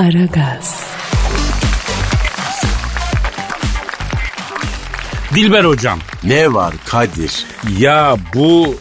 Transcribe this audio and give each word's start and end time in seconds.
Aragaz. 0.00 0.84
Dilber 5.34 5.64
hocam. 5.64 5.98
Ne 6.24 6.54
var 6.54 6.74
Kadir? 6.86 7.46
Ya 7.78 8.16
bu 8.34 8.76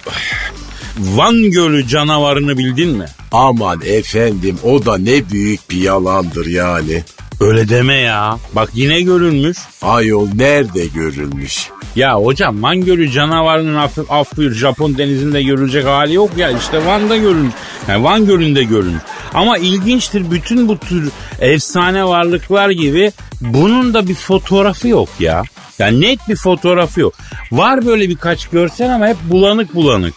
Van 0.97 1.51
Gölü 1.51 1.87
canavarını 1.87 2.57
bildin 2.57 2.97
mi? 2.97 3.05
Aman 3.31 3.81
efendim 3.85 4.57
o 4.63 4.85
da 4.85 4.97
ne 4.97 5.29
büyük 5.29 5.69
bir 5.69 5.77
yalandır 5.77 6.45
yani. 6.45 7.03
Öyle 7.41 7.69
deme 7.69 7.95
ya. 7.95 8.37
Bak 8.53 8.69
yine 8.73 9.01
görülmüş. 9.01 9.57
Ayol 9.81 10.27
nerede 10.35 10.85
görülmüş? 10.85 11.69
Ya 11.95 12.15
hocam 12.15 12.63
Van 12.63 12.81
canavarının 13.13 13.75
af 14.09 14.37
buyur 14.37 14.51
Japon 14.51 14.97
denizinde 14.97 15.43
görülecek 15.43 15.85
hali 15.85 16.13
yok 16.13 16.37
ya. 16.37 16.51
İşte 16.51 16.85
Van'da 16.85 17.17
görülmüş. 17.17 17.53
Yani 17.87 18.03
Van 18.03 18.25
Gölü'nde 18.25 18.63
görülmüş. 18.63 19.01
Ama 19.33 19.57
ilginçtir 19.57 20.31
bütün 20.31 20.67
bu 20.67 20.77
tür 20.77 21.11
efsane 21.39 22.05
varlıklar 22.05 22.69
gibi 22.69 23.11
bunun 23.41 23.93
da 23.93 24.07
bir 24.07 24.15
fotoğrafı 24.15 24.87
yok 24.87 25.09
ya. 25.19 25.43
Yani 25.79 26.01
net 26.01 26.19
bir 26.29 26.35
fotoğrafı 26.35 26.99
yok. 26.99 27.13
Var 27.51 27.85
böyle 27.85 28.09
birkaç 28.09 28.47
görsel 28.47 28.95
ama 28.95 29.07
hep 29.07 29.17
bulanık 29.23 29.75
bulanık. 29.75 30.13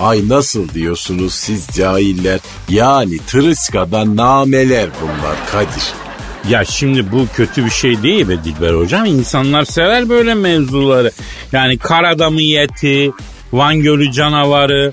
Ay 0.00 0.28
nasıl 0.28 0.68
diyorsunuz 0.68 1.34
siz 1.34 1.68
cahiller? 1.68 2.40
Yani 2.68 3.18
tırıskadan 3.18 4.16
nameler 4.16 4.88
bunlar 5.02 5.36
Kadir. 5.52 6.05
Ya 6.50 6.64
şimdi 6.64 7.12
bu 7.12 7.26
kötü 7.34 7.64
bir 7.64 7.70
şey 7.70 8.02
değil 8.02 8.28
be 8.28 8.44
Dilber 8.44 8.74
hocam. 8.74 9.04
İnsanlar 9.04 9.64
sever 9.64 10.08
böyle 10.08 10.34
mevzuları. 10.34 11.10
Yani 11.52 11.78
kar 11.78 12.04
adamı 12.04 12.42
yeti, 12.42 13.12
Van 13.52 13.80
Gölü 13.80 14.12
canavarı, 14.12 14.92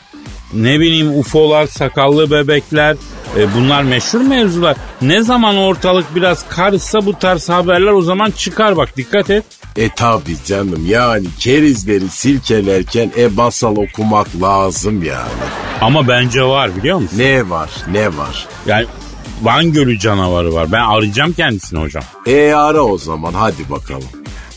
ne 0.53 0.79
bileyim 0.79 1.20
ufolar, 1.20 1.67
sakallı 1.67 2.31
bebekler. 2.31 2.95
E, 3.38 3.53
bunlar 3.55 3.84
meşhur 3.84 4.21
mevzular. 4.21 4.76
Ne 5.02 5.23
zaman 5.23 5.57
ortalık 5.57 6.16
biraz 6.16 6.49
karışsa 6.49 7.05
bu 7.05 7.20
tarz 7.20 7.49
haberler 7.49 7.91
o 7.91 8.01
zaman 8.01 8.31
çıkar 8.31 8.77
bak 8.77 8.98
dikkat 8.98 9.29
et. 9.29 9.43
E 9.76 9.90
tabi 9.90 10.35
canım 10.46 10.85
yani 10.87 11.26
kerizleri 11.40 12.09
silkelerken 12.09 13.12
e 13.18 13.37
basal 13.37 13.76
okumak 13.76 14.27
lazım 14.41 15.04
yani. 15.04 15.43
Ama 15.81 16.07
bence 16.07 16.43
var 16.43 16.76
biliyor 16.76 16.98
musun? 16.98 17.18
Ne 17.20 17.49
var 17.49 17.70
ne 17.91 18.07
var? 18.07 18.48
Yani 18.68 18.85
Van 19.44 19.72
Gölü 19.74 19.99
canavarı 19.99 20.54
var. 20.54 20.72
Ben 20.72 20.82
arayacağım 20.82 21.34
kendisini 21.34 21.80
hocam. 21.80 22.04
E 22.26 22.54
ara 22.54 22.82
o 22.82 22.98
zaman 22.98 23.34
hadi 23.34 23.70
bakalım. 23.70 24.10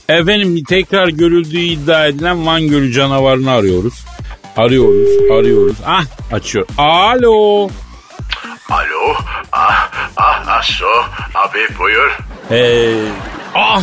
Efendim 0.09 0.65
tekrar 0.69 1.09
görüldüğü 1.09 1.59
iddia 1.59 2.07
edilen 2.07 2.47
Van 2.47 2.69
Gölü 2.69 2.93
canavarını 2.93 3.51
arıyoruz. 3.51 4.05
Arıyoruz, 4.57 5.31
arıyoruz. 5.33 5.77
Ah 5.87 6.05
açıyor. 6.33 6.67
Alo. 6.79 7.69
Alo, 8.71 9.15
ah, 9.53 9.91
ah, 10.17 10.59
Aso, 10.59 10.87
abi 11.35 11.59
buyur. 11.79 12.19
Ee, 12.51 12.95
ah. 13.55 13.83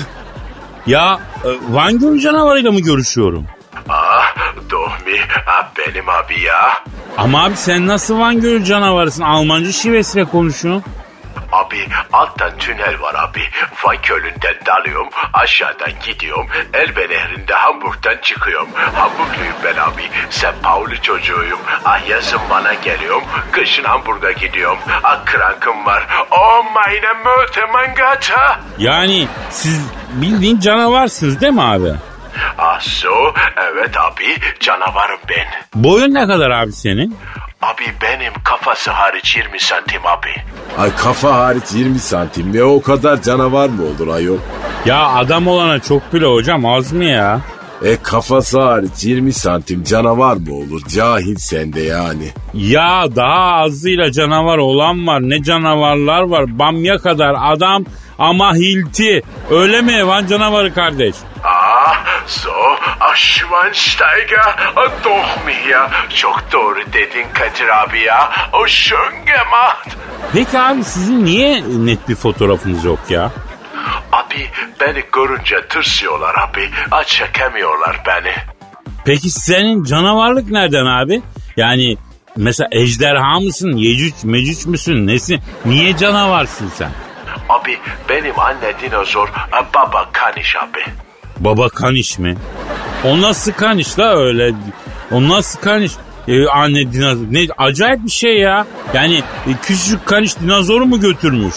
Ya 0.87 1.19
e, 1.45 1.49
Van 1.73 1.99
Gölü 1.99 2.21
canavarıyla 2.21 2.71
mı 2.71 2.79
görüşüyorum? 2.79 3.45
Ah, 3.89 4.32
Dohmi, 4.69 5.19
ah, 5.47 5.69
benim 5.77 6.09
abi 6.09 6.41
ya. 6.41 6.83
Ama 7.17 7.43
abi 7.43 7.55
sen 7.55 7.87
nasıl 7.87 8.19
Van 8.19 8.41
Gölü 8.41 8.65
canavarısın? 8.65 9.23
Almanca 9.23 9.71
şivesiyle 9.71 10.25
konuşuyorsun. 10.25 10.83
Abi 11.51 11.87
alttan 12.13 12.57
tünel 12.57 13.01
var 13.01 13.15
abi. 13.15 13.41
Van 13.83 13.95
Gölü'nden 14.07 14.55
dalıyorum. 14.65 15.09
Aşağıdan 15.33 15.91
gidiyorum. 16.05 16.47
Elbe 16.73 17.01
Nehri'nde 17.09 17.53
Hamburg'dan 17.53 18.15
çıkıyorum. 18.21 18.67
Hamburgluyum 18.95 19.53
ben 19.63 19.75
abi. 19.75 20.03
Sen 20.29 20.53
Pauli 20.63 21.01
çocuğuyum. 21.01 21.59
Ah 21.85 22.09
yazın 22.09 22.39
bana 22.49 22.73
geliyorum. 22.73 23.23
Kışın 23.51 23.83
Hamburg'a 23.83 24.31
gidiyorum. 24.31 24.77
Ah 25.03 25.25
krankım 25.25 25.85
var. 25.85 26.07
Oh 26.31 26.65
meine 26.75 27.13
Möte 27.13 27.65
mein 27.73 27.95
Gata. 27.95 28.59
Yani 28.77 29.27
siz 29.49 29.81
bildiğin 30.13 30.59
canavarsınız 30.59 31.41
değil 31.41 31.53
mi 31.53 31.63
abi? 31.63 31.93
So, 32.81 33.09
evet 33.57 33.97
abi 33.97 34.25
canavarım 34.59 35.19
ben. 35.29 35.45
Boyun 35.83 36.13
ne 36.13 36.27
kadar 36.27 36.51
abi 36.51 36.71
senin? 36.71 37.17
Abi 37.61 37.83
benim 38.01 38.33
kafası 38.43 38.91
hariç 38.91 39.35
20 39.35 39.59
santim 39.59 40.01
abi. 40.07 40.29
Ay 40.77 40.95
kafa 40.95 41.33
hariç 41.35 41.63
20 41.73 41.99
santim 41.99 42.53
ve 42.53 42.63
o 42.63 42.81
kadar 42.81 43.21
canavar 43.21 43.69
mı 43.69 43.83
olur 43.85 44.15
ayol? 44.15 44.37
Ya 44.85 45.07
adam 45.07 45.47
olana 45.47 45.79
çok 45.79 46.13
bile 46.13 46.25
hocam 46.25 46.65
az 46.65 46.91
mı 46.93 47.03
ya? 47.05 47.39
E 47.83 47.97
kafası 48.03 48.61
hariç 48.61 49.03
20 49.03 49.33
santim 49.33 49.83
canavar 49.83 50.37
mı 50.37 50.53
olur? 50.55 50.81
Cahil 50.95 51.35
sende 51.35 51.81
yani. 51.81 52.27
Ya 52.53 53.05
daha 53.15 53.51
azıyla 53.53 54.11
canavar 54.11 54.57
olan 54.57 55.07
var. 55.07 55.21
Ne 55.21 55.43
canavarlar 55.43 56.21
var. 56.21 56.59
Bamya 56.59 56.97
kadar 56.97 57.35
adam 57.43 57.85
ama 58.19 58.55
hilti. 58.55 59.21
Öyle 59.51 59.81
mi 59.81 60.07
Van 60.07 60.27
canavarı 60.27 60.73
kardeş? 60.73 61.15
Ah, 61.43 62.03
so, 62.27 62.49
ah 62.99 63.15
Schweinsteiger, 63.15 64.55
ah, 64.75 64.91
doch 65.03 65.45
mi 65.45 65.55
ya. 65.71 65.91
Çok 66.15 66.43
doğru 66.51 66.79
dedin 66.93 67.25
Kadir 67.33 67.67
abi 67.83 67.99
ya. 67.99 68.31
O 68.53 68.67
schön 68.67 69.25
gemacht. 69.25 69.87
Peki 70.33 70.59
abi 70.59 70.83
sizin 70.83 71.25
niye 71.25 71.63
net 71.85 72.09
bir 72.09 72.15
fotoğrafınız 72.15 72.85
yok 72.85 72.99
ya? 73.09 73.31
Abi 74.11 74.49
beni 74.81 75.03
görünce 75.13 75.67
tırsıyorlar 75.69 76.35
abi. 76.35 76.69
Ah, 76.91 77.03
çekemiyorlar 77.03 78.01
beni. 78.07 78.33
Peki 79.05 79.29
senin 79.29 79.83
canavarlık 79.83 80.51
nereden 80.51 80.85
abi? 80.85 81.21
Yani 81.57 81.97
mesela 82.35 82.67
ejderha 82.71 83.39
mısın? 83.39 83.77
Yecüc 83.77 84.15
mecüc 84.23 84.69
müsün? 84.69 85.07
Nesin? 85.07 85.41
Niye 85.65 85.97
canavarsın 85.97 86.71
sen? 86.75 86.91
Abi 87.49 87.77
benim 88.09 88.39
anne 88.39 88.73
dinozor, 88.81 89.29
ah, 89.51 89.65
baba 89.73 90.09
kaniş 90.11 90.55
abi. 90.55 90.85
Baba 91.39 91.69
kaniş 91.69 92.19
mi? 92.19 92.37
O 93.05 93.21
nasıl 93.21 93.51
kaniş 93.51 93.99
la 93.99 94.17
öyle? 94.17 94.51
O 95.11 95.29
nasıl 95.29 95.61
kaniş? 95.61 95.91
Ee, 96.27 96.47
anne 96.47 96.93
dinozor. 96.93 97.25
Ne 97.31 97.39
acayip 97.57 98.05
bir 98.05 98.11
şey 98.11 98.37
ya. 98.37 98.65
Yani 98.93 99.17
e, 99.17 99.51
küçük 99.61 100.05
kaniş 100.05 100.39
dinozoru 100.39 100.85
mu 100.85 100.99
götürmüş? 100.99 101.55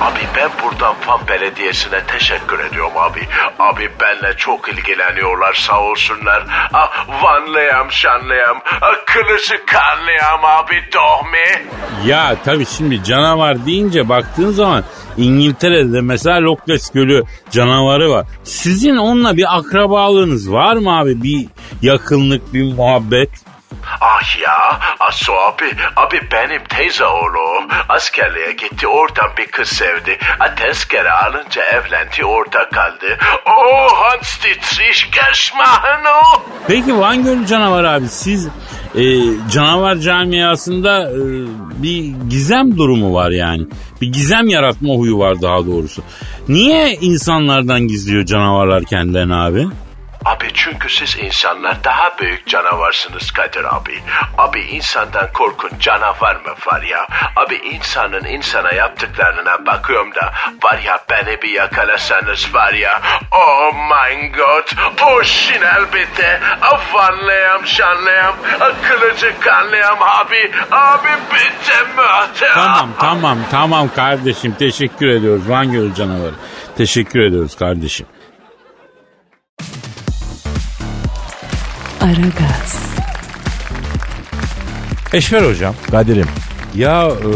Abi 0.00 0.18
ben 0.36 0.50
buradan 0.62 0.94
Fan 1.00 1.20
Belediyesi'ne 1.28 2.00
teşekkür 2.06 2.58
ediyorum 2.58 2.92
abi. 2.96 3.20
Abi 3.58 3.88
benle 4.00 4.36
çok 4.36 4.68
ilgileniyorlar 4.68 5.54
sağ 5.54 5.80
olsunlar. 5.80 6.44
Ah, 6.72 7.06
Vanlıyam, 7.22 7.92
şanlıyam, 7.92 8.60
ah, 8.82 8.92
kılıcı 9.06 9.64
kanlıyam 9.66 10.44
abi 10.44 10.74
dohmi. 10.94 11.66
Ya 12.06 12.36
tabii 12.44 12.66
şimdi 12.66 13.04
canavar 13.04 13.66
deyince 13.66 14.08
baktığın 14.08 14.50
zaman 14.50 14.84
İngiltere'de 15.18 16.00
mesela 16.00 16.40
Loch 16.42 16.60
Ness 16.68 16.90
Gölü 16.90 17.24
canavarı 17.50 18.10
var. 18.10 18.26
Sizin 18.44 18.96
onunla 18.96 19.36
bir 19.36 19.58
akrabalığınız 19.58 20.52
var 20.52 20.76
mı 20.76 20.98
abi? 20.98 21.22
Bir 21.22 21.46
yakınlık, 21.82 22.54
bir 22.54 22.74
muhabbet? 22.74 23.30
Ah 24.00 24.40
ya, 24.40 24.78
Aso 25.00 25.32
abi, 25.32 25.72
abi 25.96 26.20
benim 26.32 26.64
teyze 26.64 27.04
oğlu 27.04 27.68
askerliğe 27.88 28.52
gitti 28.52 28.86
oradan 28.86 29.30
bir 29.38 29.46
kız 29.46 29.68
sevdi. 29.68 30.18
A 30.40 30.54
tezkere 30.54 31.10
alınca 31.10 31.62
evlendi 31.62 32.24
orada 32.24 32.68
kaldı. 32.68 33.18
Oh 33.46 33.92
Hans 33.92 34.42
Dietrich 34.44 35.12
Gerschmachen 35.12 36.04
o. 36.04 36.42
Peki 36.66 36.98
Van 36.98 37.24
Gölü 37.24 37.46
canavarı 37.46 37.90
abi 37.90 38.08
siz 38.08 38.48
e, 38.94 39.02
canavar 39.52 39.96
camiasında 39.96 41.10
e, 41.10 41.18
bir 41.82 42.14
gizem 42.30 42.78
durumu 42.78 43.14
var 43.14 43.30
yani. 43.30 43.66
Bir 44.02 44.12
gizem 44.12 44.48
yaratma 44.48 44.94
huyu 44.94 45.18
var 45.18 45.42
daha 45.42 45.66
doğrusu. 45.66 46.02
Niye 46.48 46.94
insanlardan 47.00 47.80
gizliyor 47.80 48.24
canavarlar 48.24 48.84
kendilerini 48.84 49.34
abi? 49.34 49.66
Çünkü 50.64 50.88
siz 50.88 51.16
insanlar 51.18 51.84
daha 51.84 52.18
büyük 52.18 52.46
canavarsınız 52.46 53.30
Kadir 53.30 53.64
abi. 53.76 54.02
Abi 54.38 54.60
insandan 54.60 55.32
korkun 55.32 55.70
canavar 55.80 56.36
mı 56.36 56.54
var 56.66 56.82
ya? 56.82 57.06
Abi 57.36 57.54
insanın 57.54 58.24
insana 58.24 58.72
yaptıklarına 58.72 59.66
bakıyorum 59.66 60.14
da 60.14 60.32
var 60.62 60.78
ya 60.78 60.98
beni 61.10 61.42
bir 61.42 61.50
yakalasanız 61.50 62.54
var 62.54 62.72
ya. 62.72 63.00
Oh 63.32 63.72
my 63.74 64.32
god. 64.32 64.68
O 65.06 65.24
şinel 65.24 65.92
bitti. 65.92 66.40
Vanlayam 66.92 67.66
şanlayam. 67.66 68.34
Kılıcı 68.88 69.40
kanlayam 69.40 69.98
abi. 70.02 70.52
Abi 70.70 71.08
bitti 71.34 71.74
mühte. 71.96 72.48
Tamam 72.54 72.90
tamam 73.00 73.38
tamam 73.50 73.88
kardeşim 73.96 74.52
teşekkür 74.58 75.06
ediyoruz 75.08 75.50
Van 75.50 75.72
Gölü 75.72 75.94
canavarı. 75.94 76.34
Teşekkür 76.76 77.20
ediyoruz 77.20 77.56
kardeşim. 77.56 78.06
Aragaz, 82.00 82.78
Eşver 85.12 85.42
hocam. 85.42 85.74
Kadir'im 85.90 86.26
Ya 86.74 87.08
e, 87.08 87.30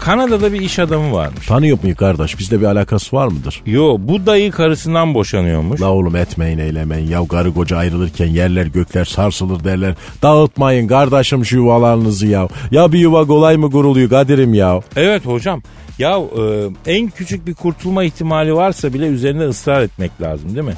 Kanada'da 0.00 0.52
bir 0.52 0.60
iş 0.60 0.78
adamı 0.78 1.12
varmış. 1.12 1.46
Tanıyor 1.46 1.78
muyum 1.82 1.96
kardeş? 1.96 2.38
Bizde 2.38 2.60
bir 2.60 2.66
alakası 2.66 3.16
var 3.16 3.26
mıdır? 3.26 3.62
Yo 3.66 3.96
bu 3.98 4.26
dayı 4.26 4.50
karısından 4.50 5.14
boşanıyormuş. 5.14 5.80
La 5.80 5.90
oğlum 5.92 6.16
etmeyin 6.16 6.58
eylemeyin. 6.58 7.10
Ya 7.10 7.28
karı 7.28 7.54
koca 7.54 7.76
ayrılırken 7.76 8.26
yerler 8.26 8.66
gökler 8.66 9.04
sarsılır 9.04 9.64
derler. 9.64 9.94
Dağıtmayın 10.22 10.88
kardeşim 10.88 11.44
şu 11.44 11.56
yuvalarınızı 11.56 12.26
ya. 12.26 12.48
Ya 12.70 12.92
bir 12.92 12.98
yuva 12.98 13.26
kolay 13.26 13.56
mı 13.56 13.70
kuruluyor 13.70 14.10
Kadir'im 14.10 14.54
ya? 14.54 14.80
Evet 14.96 15.26
hocam. 15.26 15.62
Ya 15.98 16.18
e, 16.18 16.68
en 16.86 17.08
küçük 17.10 17.46
bir 17.46 17.54
kurtulma 17.54 18.04
ihtimali 18.04 18.54
varsa 18.54 18.94
bile 18.94 19.06
üzerinde 19.06 19.48
ısrar 19.48 19.82
etmek 19.82 20.22
lazım 20.22 20.54
değil 20.54 20.66
mi? 20.66 20.74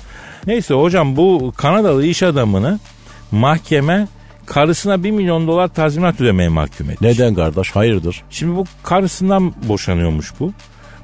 Neyse 0.47 0.75
hocam 0.75 1.17
bu 1.17 1.53
Kanadalı 1.56 2.06
iş 2.06 2.23
adamını 2.23 2.79
mahkeme 3.32 4.09
karısına 4.47 5.05
1 5.05 5.11
milyon 5.11 5.47
dolar 5.47 5.69
tazminat 5.69 6.21
ödemeye 6.21 6.49
mahkum 6.49 6.91
etmiş. 6.91 7.00
Neden 7.00 7.35
kardeş 7.35 7.71
hayırdır? 7.71 8.23
Şimdi 8.31 8.56
bu 8.56 8.65
karısından 8.82 9.55
boşanıyormuş 9.69 10.32
bu. 10.41 10.53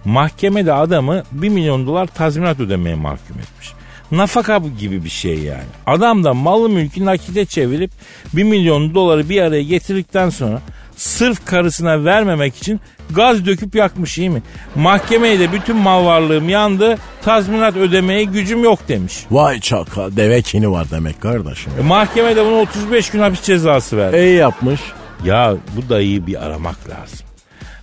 Mahkemede 0.04 0.72
adamı 0.72 1.22
1 1.32 1.48
milyon 1.48 1.86
dolar 1.86 2.06
tazminat 2.06 2.60
ödemeye 2.60 2.94
mahkum 2.96 3.38
etmiş. 3.38 3.72
Nafaka 4.12 4.62
gibi 4.78 5.04
bir 5.04 5.08
şey 5.08 5.38
yani. 5.38 5.66
Adam 5.86 6.24
da 6.24 6.34
malı 6.34 6.68
mülkü 6.68 7.04
nakite 7.04 7.44
çevirip 7.44 7.90
1 8.32 8.42
milyon 8.42 8.94
doları 8.94 9.28
bir 9.28 9.42
araya 9.42 9.62
getirdikten 9.62 10.30
sonra 10.30 10.60
sırf 10.96 11.46
karısına 11.46 12.04
vermemek 12.04 12.56
için 12.56 12.80
gaz 13.10 13.46
döküp 13.46 13.74
yakmış 13.74 14.18
iyi 14.18 14.30
mi? 14.30 14.42
Mahkemeye 14.74 15.40
de 15.40 15.52
bütün 15.52 15.76
mal 15.76 16.04
varlığım 16.06 16.48
yandı 16.48 16.98
tazminat 17.22 17.76
ödemeye 17.76 18.24
gücüm 18.24 18.64
yok 18.64 18.78
demiş. 18.88 19.24
Vay 19.30 19.60
çaka 19.60 20.16
deve 20.16 20.42
kini 20.42 20.70
var 20.70 20.86
demek 20.90 21.20
kardeşim. 21.20 21.72
E, 21.80 21.82
mahkemede 21.82 22.46
buna 22.46 22.54
35 22.54 23.10
gün 23.10 23.20
hapis 23.20 23.42
cezası 23.42 23.96
verdi. 23.96 24.16
İyi 24.16 24.36
yapmış. 24.36 24.80
Ya 25.24 25.54
bu 25.76 25.88
dayıyı 25.88 26.26
bir 26.26 26.46
aramak 26.46 26.88
lazım. 26.88 27.26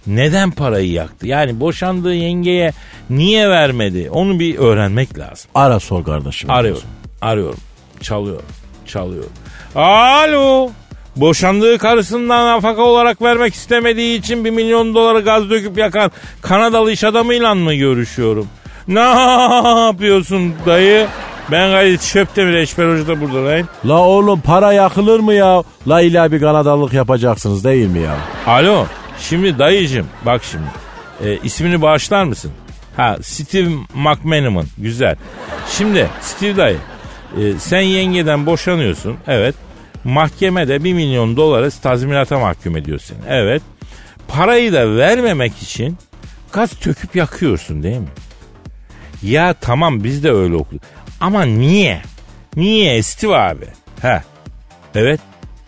Neden 0.08 0.52
parayı 0.52 0.92
yaktı? 0.92 1.28
Yani 1.28 1.60
boşandığı 1.60 2.14
yengeye 2.14 2.74
niye 3.10 3.50
vermedi? 3.50 4.10
Onu 4.12 4.40
bir 4.40 4.58
öğrenmek 4.58 5.20
lazım. 5.20 5.52
Ara 5.56 5.80
sor 5.80 6.04
kardeşim. 6.04 6.50
Arıyorum. 6.50 6.84
Arıyorum. 7.22 7.60
Çalıyorum. 8.02 8.46
Çalıyorum. 8.86 9.32
Alo. 9.76 10.70
Boşandığı 11.16 11.78
karısından 11.78 12.46
nafaka 12.48 12.82
olarak 12.82 13.22
vermek 13.22 13.54
istemediği 13.54 14.20
için 14.20 14.46
bir 14.46 14.50
milyon 14.50 14.96
doları 14.96 15.20
gaz 15.20 15.50
döküp 15.50 15.78
yakan 15.78 16.12
Kanadalı 16.42 16.92
iş 16.92 17.04
adamıyla 17.04 17.56
mı 17.56 17.74
görüşüyorum? 17.74 18.48
Ne 18.88 19.00
yapıyorsun 19.00 20.54
dayı? 20.66 21.08
Ben 21.52 21.72
gayet 21.72 22.02
Şöptemir 22.02 22.54
Eşber 22.54 22.94
Hoca 22.94 23.08
da 23.08 23.22
burada 23.22 23.46
lan. 23.46 23.68
La 23.86 24.00
oğlum 24.02 24.42
para 24.42 24.74
yakılır 24.74 25.20
mı 25.20 25.34
ya? 25.34 25.64
La 25.88 26.02
illa 26.02 26.32
bir 26.32 26.40
kanadalılık 26.40 26.94
yapacaksınız 26.94 27.64
değil 27.64 27.88
mi 27.88 28.00
ya? 28.00 28.16
Alo. 28.48 28.86
Şimdi 29.20 29.60
dayıcım 29.60 30.08
bak 30.26 30.42
şimdi. 30.52 30.66
E, 31.24 31.38
ismini 31.44 31.82
bağışlar 31.82 32.24
mısın? 32.24 32.52
Ha 32.98 33.18
Steve 33.22 33.70
McManaman. 33.94 34.66
Güzel. 34.78 35.16
Şimdi 35.70 36.10
Steve 36.22 36.58
dayı 36.58 36.78
e, 37.38 37.54
sen 37.60 37.82
yengeden 37.82 38.46
boşanıyorsun. 38.46 39.16
Evet. 39.28 39.56
Mahkemede 40.04 40.84
1 40.84 40.94
milyon 40.94 41.38
doları 41.38 41.72
tazminata 41.72 42.40
mahkum 42.40 42.78
ediyor 42.78 43.00
seni. 43.00 43.18
Evet. 43.30 43.62
Parayı 44.28 44.74
da 44.74 44.96
vermemek 44.96 45.62
için 45.62 45.98
gaz 46.52 46.70
töküp 46.70 47.16
yakıyorsun 47.16 47.84
değil 47.84 47.98
mi? 47.98 48.08
Ya 49.24 49.54
tamam 49.54 50.04
biz 50.04 50.24
de 50.24 50.32
öyle 50.32 50.56
okuduk. 50.56 50.82
Ama 51.20 51.44
niye? 51.44 52.02
Niye 52.56 53.04
Steve 53.04 53.36
abi? 53.36 53.66
He. 54.02 54.22
Evet. 54.96 55.20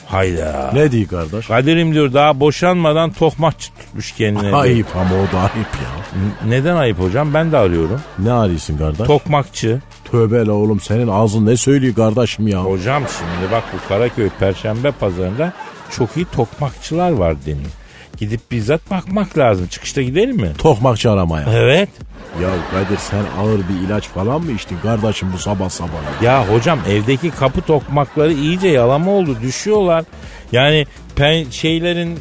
Hayda. 0.07 0.71
Ne 0.73 0.91
diyor 0.91 1.07
kardeş? 1.07 1.47
Kadir'im 1.47 1.93
diyor 1.93 2.13
daha 2.13 2.39
boşanmadan 2.39 3.11
tokmakçı 3.11 3.69
tutmuş 3.73 4.11
kendine. 4.11 4.55
Ayıp 4.55 4.87
ama 4.95 5.09
o 5.15 5.35
da 5.35 5.39
ayıp 5.39 5.55
ya. 5.55 6.19
N- 6.45 6.51
Neden 6.51 6.75
ayıp 6.75 6.99
hocam? 6.99 7.33
Ben 7.33 7.51
de 7.51 7.57
arıyorum. 7.57 8.01
Ne 8.19 8.31
arıyorsun 8.31 8.77
kardeş? 8.77 9.07
Tokmakçı. 9.07 9.81
Tövbe 10.11 10.45
la 10.45 10.51
oğlum 10.53 10.79
senin 10.79 11.07
ağzın 11.07 11.45
ne 11.45 11.57
söylüyor 11.57 11.95
kardeşim 11.95 12.47
ya? 12.47 12.63
Hocam 12.63 13.03
şimdi 13.17 13.51
bak 13.51 13.63
bu 13.73 13.87
Karaköy 13.89 14.29
Perşembe 14.39 14.91
pazarında 14.91 15.53
çok 15.97 16.17
iyi 16.17 16.25
tokmakçılar 16.25 17.11
var 17.11 17.35
deniyor. 17.45 17.71
Gidip 18.17 18.51
bizzat 18.51 18.91
bakmak 18.91 19.37
lazım. 19.37 19.67
Çıkışta 19.67 20.01
gidelim 20.01 20.35
mi? 20.35 20.49
Tokmakçı 20.57 21.11
aramaya. 21.11 21.45
Evet. 21.53 21.89
Ya 22.41 22.49
Kadir 22.71 22.97
sen 22.97 23.23
ağır 23.41 23.57
bir 23.59 23.87
ilaç 23.87 24.07
falan 24.07 24.41
mı 24.41 24.51
içtin 24.51 24.77
kardeşim 24.83 25.27
bu 25.33 25.37
sabah 25.37 25.69
sabah? 25.69 26.21
ya? 26.23 26.47
Hocam 26.47 26.79
evdeki 26.89 27.31
kapı 27.31 27.61
tokmakları 27.61 28.33
iyice 28.33 28.67
yalama 28.67 29.11
oldu. 29.11 29.37
Düşüyorlar. 29.41 30.03
Yani 30.51 30.85
pen 31.15 31.49
şeylerin 31.49 32.15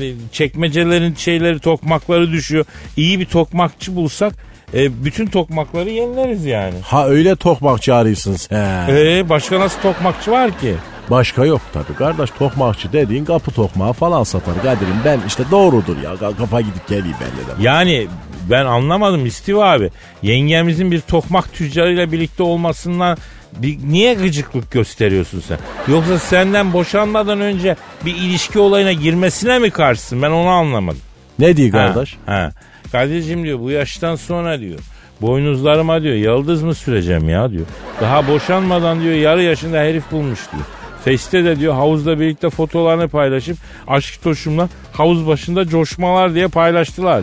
e, 0.00 0.12
çekmecelerin 0.32 1.14
şeyleri 1.14 1.58
tokmakları 1.58 2.32
düşüyor. 2.32 2.64
İyi 2.96 3.20
bir 3.20 3.24
tokmakçı 3.26 3.96
bulsak 3.96 4.32
e, 4.74 5.04
bütün 5.04 5.26
tokmakları 5.26 5.90
yenileriz 5.90 6.44
yani. 6.44 6.74
Ha 6.84 7.08
öyle 7.08 7.36
tokmakçı 7.36 7.94
arıyorsun 7.94 8.36
sen. 8.36 8.88
Ee, 8.88 9.28
başka 9.28 9.60
nasıl 9.60 9.80
tokmakçı 9.80 10.30
var 10.30 10.58
ki? 10.60 10.74
Başka 11.10 11.44
yok 11.44 11.60
tabi 11.72 11.94
kardeş 11.98 12.30
tokmakçı 12.30 12.92
dediğin 12.92 13.24
kapı 13.24 13.50
tokmağı 13.50 13.92
falan 13.92 14.22
satar 14.22 14.54
Kadir'im 14.62 15.00
ben 15.04 15.20
işte 15.26 15.44
doğrudur 15.50 15.96
ya 16.02 16.34
kafa 16.38 16.60
gidip 16.60 16.88
geleyim 16.88 17.16
ben 17.20 17.28
de. 17.28 17.62
Yani 17.68 18.06
ben 18.50 18.66
anlamadım 18.66 19.26
İstiva 19.26 19.72
abi. 19.72 19.90
Yengemizin 20.22 20.90
bir 20.90 21.00
tokmak 21.00 21.52
tüccarıyla 21.52 22.12
birlikte 22.12 22.42
olmasından 22.42 23.18
bir, 23.52 23.78
niye 23.88 24.14
gıcıklık 24.14 24.70
gösteriyorsun 24.70 25.40
sen? 25.48 25.58
Yoksa 25.88 26.18
senden 26.18 26.72
boşanmadan 26.72 27.40
önce 27.40 27.76
bir 28.04 28.14
ilişki 28.16 28.58
olayına 28.58 28.92
girmesine 28.92 29.58
mi 29.58 29.70
karşısın? 29.70 30.22
Ben 30.22 30.30
onu 30.30 30.48
anlamadım. 30.48 31.00
Ne 31.38 31.56
diyor 31.56 31.70
kardeş? 31.70 32.16
Ha, 32.26 32.32
ha. 32.32 32.50
Kadir'cim 32.92 33.44
diyor 33.44 33.60
bu 33.60 33.70
yaştan 33.70 34.16
sonra 34.16 34.60
diyor. 34.60 34.78
Boynuzlarıma 35.20 36.02
diyor 36.02 36.14
yıldız 36.14 36.62
mı 36.62 36.74
süreceğim 36.74 37.28
ya 37.28 37.50
diyor. 37.50 37.66
Daha 38.00 38.28
boşanmadan 38.28 39.00
diyor 39.00 39.14
yarı 39.14 39.42
yaşında 39.42 39.76
herif 39.76 40.12
bulmuş 40.12 40.40
diyor. 40.52 40.64
Face'te 41.06 41.44
de 41.44 41.58
diyor 41.60 41.74
havuzda 41.74 42.20
birlikte 42.20 42.50
fotolarını 42.50 43.08
paylaşıp 43.08 43.56
aşk 43.88 44.22
toşumla 44.22 44.68
havuz 44.92 45.26
başında 45.26 45.68
coşmalar 45.68 46.34
diye 46.34 46.48
paylaştılar. 46.48 47.22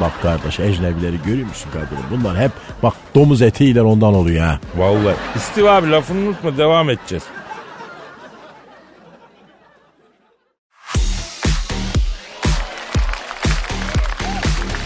Bak 0.00 0.12
kardeş 0.22 0.60
ecnebileri 0.60 1.16
görüyor 1.26 1.48
musun 1.48 1.70
Kadir'im? 1.72 2.04
Bunlar 2.10 2.38
hep 2.38 2.50
bak 2.82 2.94
domuz 3.14 3.42
etiyle 3.42 3.82
ondan 3.82 4.14
oluyor 4.14 4.46
ha. 4.46 4.60
Vallahi. 4.76 5.16
İstiva 5.36 5.72
abi 5.72 5.90
lafını 5.90 6.28
unutma 6.28 6.58
devam 6.58 6.90
edeceğiz. 6.90 7.22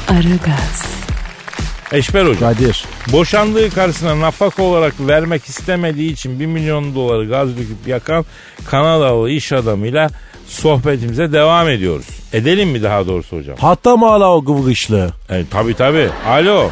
Aragaz, 0.08 1.03
Eşber 1.94 2.26
hocam. 2.26 2.54
Kadir 2.54 2.84
Boşandığı 3.12 3.70
karısına 3.70 4.20
nafaka 4.20 4.62
olarak 4.62 4.94
vermek 5.00 5.44
istemediği 5.44 6.12
için 6.12 6.40
1 6.40 6.46
milyon 6.46 6.94
doları 6.94 7.28
gaz 7.28 7.56
döküp 7.56 7.86
yakan 7.88 8.24
Kanadalı 8.70 9.30
iş 9.30 9.52
adamıyla 9.52 10.10
sohbetimize 10.46 11.32
devam 11.32 11.68
ediyoruz. 11.68 12.06
Edelim 12.32 12.68
mi 12.68 12.82
daha 12.82 13.06
doğrusu 13.06 13.36
hocam? 13.36 13.56
hatta 13.60 13.96
mı 13.96 14.06
hala 14.06 14.36
o 14.36 14.44
gıvgışlı? 14.44 15.10
E, 15.30 15.44
tabii 15.50 15.74
tabii. 15.74 16.08
Alo. 16.28 16.70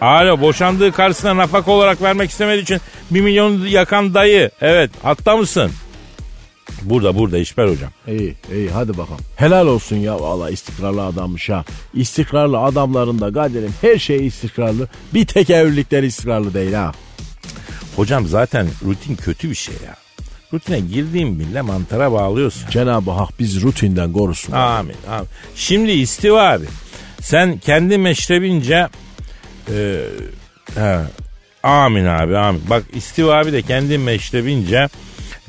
Alo 0.00 0.40
boşandığı 0.40 0.92
karısına 0.92 1.36
nafaka 1.36 1.70
olarak 1.72 2.02
vermek 2.02 2.30
istemediği 2.30 2.62
için 2.62 2.80
1 3.10 3.20
milyon 3.20 3.66
yakan 3.66 4.14
dayı. 4.14 4.50
Evet 4.60 4.90
hatta 5.02 5.36
mısın? 5.36 5.70
Burada 6.84 7.16
burada 7.16 7.38
İşber 7.38 7.68
hocam. 7.68 7.90
İyi 8.08 8.34
iyi 8.52 8.70
hadi 8.70 8.98
bakalım. 8.98 9.20
Helal 9.36 9.66
olsun 9.66 9.96
ya 9.96 10.20
valla 10.20 10.50
istikrarlı 10.50 11.04
adammış 11.04 11.48
ha. 11.50 11.64
İstikrarlı 11.94 12.58
adamların 12.58 13.20
da 13.20 13.32
Kadir'im 13.32 13.74
her 13.80 13.98
şey 13.98 14.26
istikrarlı. 14.26 14.88
Bir 15.14 15.26
tek 15.26 15.50
evlilikler 15.50 16.02
istikrarlı 16.02 16.54
değil 16.54 16.72
ha. 16.72 16.92
Hocam 17.96 18.26
zaten 18.26 18.66
rutin 18.84 19.16
kötü 19.16 19.50
bir 19.50 19.54
şey 19.54 19.74
ya. 19.86 19.96
Rutine 20.52 20.80
girdiğin 20.80 21.40
bile 21.40 21.60
mantara 21.62 22.12
bağlıyorsun. 22.12 22.70
Cenab-ı 22.70 23.10
Hak 23.10 23.28
biz 23.38 23.62
rutinden 23.62 24.12
korusun. 24.12 24.52
Amin, 24.52 24.96
amin. 25.10 25.28
Şimdi 25.54 25.90
istiva 25.92 26.50
abi. 26.50 26.64
Sen 27.20 27.58
kendi 27.58 27.98
meşrebince 27.98 28.88
e, 29.72 30.00
he, 30.74 31.00
amin 31.62 32.04
abi 32.04 32.36
amin. 32.36 32.62
Bak 32.70 32.84
istiva 32.94 33.34
abi 33.38 33.52
de 33.52 33.62
kendi 33.62 33.98
meşrebince 33.98 34.88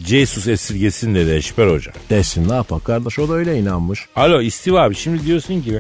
Jesus 0.04 0.48
esirgesin 0.48 1.16
dedi 1.16 1.32
Eşber 1.32 1.68
Hoca. 1.68 1.92
Desin 2.10 2.50
ne 2.50 2.54
yapar 2.54 2.84
kardeş 2.84 3.20
o 3.20 3.30
da 3.30 3.34
öyle 3.34 3.60
inanmış. 3.60 4.00
Alo 4.16 4.42
istiva 4.42 4.82
abi 4.82 4.96
şimdi 4.96 5.26
diyorsun 5.26 5.62
ki 5.62 5.80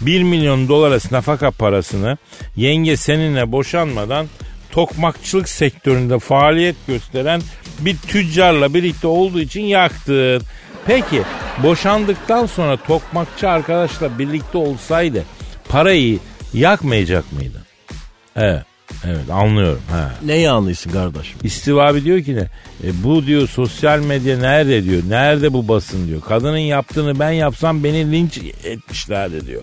1 0.00 0.22
milyon 0.22 0.68
dolara 0.68 0.98
nafaka 1.10 1.50
parasını 1.50 2.18
yenge 2.56 2.96
seninle 2.96 3.52
boşanmadan 3.52 4.26
tokmakçılık 4.70 5.48
sektöründe 5.48 6.18
faaliyet 6.18 6.76
gösteren 6.86 7.42
bir 7.80 7.96
tüccarla 7.96 8.74
birlikte 8.74 9.06
olduğu 9.06 9.40
için 9.40 9.62
yaktın. 9.62 10.42
Peki 10.86 11.22
boşandıktan 11.62 12.46
sonra 12.46 12.76
tokmakçı 12.76 13.48
arkadaşla 13.48 14.18
birlikte 14.18 14.58
olsaydı 14.58 15.24
parayı 15.68 16.18
yakmayacak 16.54 17.32
mıydın? 17.32 17.62
Evet. 18.36 18.75
Evet 19.08 19.30
anlıyorum. 19.30 19.80
Ha. 19.90 20.10
Neyi 20.24 20.50
anlıyorsun 20.50 20.90
kardeşim? 20.90 21.38
İstiva 21.42 21.86
abi 21.86 22.04
diyor 22.04 22.22
ki 22.22 22.36
ne? 22.36 22.48
E, 22.84 23.04
bu 23.04 23.26
diyor 23.26 23.48
sosyal 23.48 23.98
medya 24.00 24.38
nerede 24.38 24.84
diyor. 24.84 25.02
Nerede 25.08 25.52
bu 25.52 25.68
basın 25.68 26.08
diyor. 26.08 26.20
Kadının 26.20 26.58
yaptığını 26.58 27.18
ben 27.18 27.30
yapsam 27.30 27.84
beni 27.84 28.12
linç 28.12 28.38
etmişlerdi 28.64 29.46
diyor. 29.46 29.62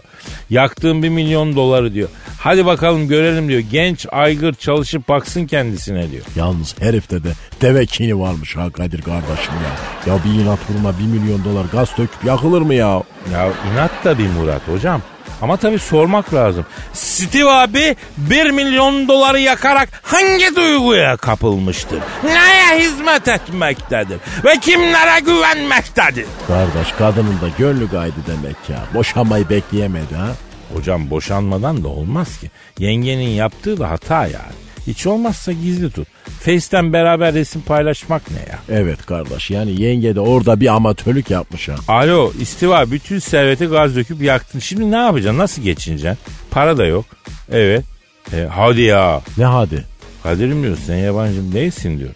Yaktığım 0.50 1.04
bir 1.04 1.10
milyon 1.10 1.56
doları 1.56 1.94
diyor. 1.94 2.10
Hadi 2.40 2.66
bakalım 2.66 3.08
görelim 3.08 3.50
diyor. 3.50 3.60
Genç 3.72 4.06
aygır 4.12 4.54
çalışıp 4.54 5.10
baksın 5.10 5.46
kendisine 5.48 6.12
diyor. 6.12 6.24
Yalnız 6.36 6.76
herifte 6.80 7.24
de 7.24 7.30
deve 7.62 7.86
kini 7.86 8.20
varmış 8.20 8.56
ha 8.56 8.70
Kadir 8.70 9.02
kardeşim 9.02 9.54
ya. 9.54 10.14
Ya 10.14 10.20
bir 10.26 10.44
inat 10.44 10.60
vurma 10.70 10.94
bir 11.00 11.20
milyon 11.20 11.44
dolar 11.44 11.66
gaz 11.72 11.90
döküp 11.98 12.26
yakılır 12.26 12.62
mı 12.62 12.74
ya? 12.74 13.04
Ya 13.34 13.52
inat 13.74 14.06
da 14.06 14.18
bir 14.18 14.28
Murat 14.28 14.68
hocam. 14.68 15.02
Ama 15.44 15.58
tabii 15.58 15.80
sormak 15.80 16.34
lazım. 16.34 16.66
Steve 16.94 17.50
abi 17.52 17.96
1 18.18 18.50
milyon 18.52 19.08
doları 19.08 19.40
yakarak 19.40 19.90
hangi 20.04 20.56
duyguya 20.56 21.18
kapılmıştır? 21.18 22.00
Neye 22.24 22.80
hizmet 22.80 23.28
etmektedir? 23.28 24.18
Ve 24.46 24.60
kimlere 24.62 25.20
güvenmektedir? 25.20 26.26
Kardeş 26.48 26.92
kadının 26.98 27.42
da 27.42 27.48
gönlü 27.58 27.90
gaydı 27.90 28.16
demek 28.28 28.56
ya. 28.70 28.80
Boşanmayı 28.94 29.50
bekleyemedi 29.50 30.16
ha. 30.16 30.28
Hocam 30.76 31.10
boşanmadan 31.10 31.84
da 31.84 31.88
olmaz 31.88 32.40
ki. 32.40 32.52
Yengenin 32.80 33.30
yaptığı 33.30 33.80
da 33.80 33.90
hata 33.90 34.24
yani. 34.26 34.63
Hiç 34.88 35.08
olmazsa 35.08 35.52
gizli 35.52 35.92
tut. 35.92 36.08
Face'ten 36.40 36.94
beraber 36.94 37.34
resim 37.34 37.62
paylaşmak 37.62 38.22
ne 38.32 38.38
ya? 38.38 38.60
Evet 38.82 39.06
kardeş 39.06 39.52
yani 39.52 39.82
yenge 39.82 40.16
de 40.16 40.20
orada 40.20 40.60
bir 40.60 40.68
amatörlük 40.68 41.30
yapmış 41.30 41.70
ha. 41.70 41.76
Alo 41.88 42.32
istiva 42.40 42.92
bütün 42.92 43.20
serveti 43.20 43.66
gaz 43.66 43.96
döküp 43.96 44.22
yaktın. 44.22 44.60
Şimdi 44.60 44.92
ne 44.92 44.96
yapacaksın? 44.96 45.40
Nasıl 45.40 45.62
geçineceksin? 45.62 46.18
Para 46.52 46.78
da 46.78 46.86
yok. 46.86 47.06
Evet. 47.52 47.86
E, 48.34 48.48
hadi 48.52 48.82
ya. 48.82 49.22
Ne 49.38 49.46
hadi? 49.46 49.84
Kadir'im 50.24 50.64
diyor 50.64 50.78
sen 50.88 50.96
yabancım 50.96 51.54
değilsin 51.54 52.00
diyor. 52.00 52.12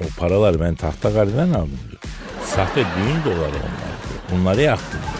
O 0.00 0.04
paraları 0.18 0.60
ben 0.60 0.74
tahta 0.74 1.10
garden 1.10 1.50
aldım 1.50 1.78
diyor. 1.88 2.02
Sahte 2.44 2.80
düğün 2.80 3.24
doları 3.24 3.48
onlar 3.48 3.50
diyor. 3.50 4.40
Bunları 4.40 4.62
yaktım 4.62 5.00
diyor. 5.02 5.19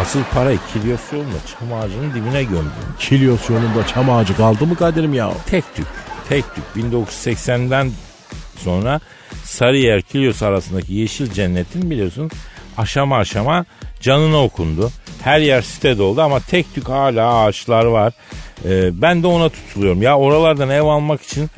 Asıl 0.00 0.20
parayı 0.34 0.58
Kilyos 0.72 1.00
yolunda 1.12 1.36
çam 1.46 1.72
ağacının 1.72 2.14
dibine 2.14 2.44
gömdüm. 2.44 2.72
Kilyos 2.98 3.50
yolunda 3.50 3.86
çam 3.86 4.10
ağacı 4.10 4.36
kaldı 4.36 4.66
mı 4.66 4.76
Kadir'im 4.76 5.14
ya? 5.14 5.30
Tek 5.46 5.74
tük. 5.74 5.86
Tek 6.28 6.44
tük. 6.54 6.64
1980'den 6.76 7.90
sonra 8.56 9.00
Sarıyer 9.44 10.02
Kilyos 10.02 10.42
arasındaki 10.42 10.94
yeşil 10.94 11.32
cennetin 11.32 11.90
biliyorsun 11.90 12.30
aşama 12.76 13.16
aşama 13.16 13.64
canına 14.00 14.44
okundu. 14.44 14.90
Her 15.22 15.40
yer 15.40 15.62
site 15.62 15.98
doldu 15.98 16.22
ama 16.22 16.40
tek 16.40 16.74
tük 16.74 16.88
hala 16.88 17.34
ağaçlar 17.34 17.84
var. 17.84 18.12
Ee, 18.64 19.02
ben 19.02 19.22
de 19.22 19.26
ona 19.26 19.48
tutuluyorum. 19.48 20.02
Ya 20.02 20.18
oralardan 20.18 20.70
ev 20.70 20.82
almak 20.82 21.22
için 21.22 21.50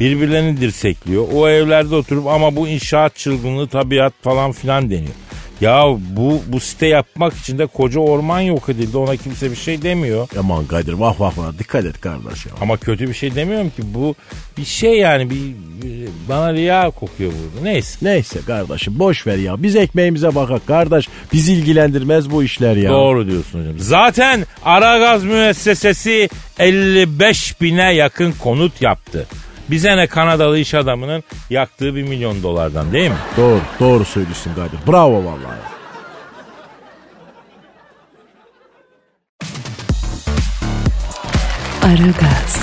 birbirlerini 0.00 0.60
dirsekliyor. 0.60 1.26
O 1.34 1.48
evlerde 1.48 1.94
oturup 1.94 2.26
ama 2.26 2.56
bu 2.56 2.68
inşaat 2.68 3.16
çılgınlığı 3.16 3.68
tabiat 3.68 4.12
falan 4.22 4.52
filan 4.52 4.90
deniyor. 4.90 5.14
Ya 5.60 5.84
bu 6.10 6.42
bu 6.46 6.60
site 6.60 6.86
yapmak 6.86 7.34
için 7.36 7.58
de 7.58 7.66
koca 7.66 8.00
orman 8.00 8.40
yok 8.40 8.68
edildi. 8.68 8.96
Ona 8.96 9.16
kimse 9.16 9.50
bir 9.50 9.56
şey 9.56 9.82
demiyor. 9.82 10.28
Aman 10.38 10.66
Kadir 10.66 10.92
vah 10.92 11.20
vah 11.20 11.38
vah 11.38 11.58
dikkat 11.58 11.84
et 11.84 12.00
kardeş 12.00 12.46
ya. 12.46 12.52
Ama 12.60 12.76
kötü 12.76 13.08
bir 13.08 13.14
şey 13.14 13.34
demiyorum 13.34 13.70
ki. 13.70 13.82
Bu 13.94 14.14
bir 14.58 14.64
şey 14.64 14.98
yani 14.98 15.30
bir, 15.30 15.36
bir- 15.82 16.08
bana 16.28 16.52
riya 16.52 16.90
kokuyor 16.90 17.32
burada. 17.32 17.64
Neyse. 17.64 17.98
Neyse 18.02 18.38
kardeşim 18.46 18.98
boş 18.98 19.26
ver 19.26 19.36
ya. 19.36 19.62
Biz 19.62 19.76
ekmeğimize 19.76 20.34
bakak 20.34 20.66
kardeş. 20.66 21.08
Bizi 21.32 21.52
ilgilendirmez 21.52 22.30
bu 22.30 22.42
işler 22.42 22.76
ya. 22.76 22.90
Doğru 22.90 23.26
diyorsun 23.30 23.60
hocam. 23.60 23.74
Zaten 23.78 24.44
Aragaz 24.64 25.24
müessesesi 25.24 26.28
55 26.58 27.60
bine 27.60 27.94
yakın 27.94 28.32
konut 28.32 28.82
yaptı. 28.82 29.26
Bize 29.70 29.96
ne 29.96 30.06
Kanadalı 30.06 30.58
iş 30.58 30.74
adamının 30.74 31.24
yaktığı 31.50 31.94
bir 31.96 32.02
milyon 32.02 32.42
dolardan 32.42 32.92
değil 32.92 33.10
mi? 33.10 33.16
Doğru 33.36 33.60
doğru 33.80 34.04
söylüyorsun 34.04 34.54
Kadir. 34.54 34.92
Bravo 34.92 35.24
vallahi. 35.24 35.58
Aragaz, 41.82 42.60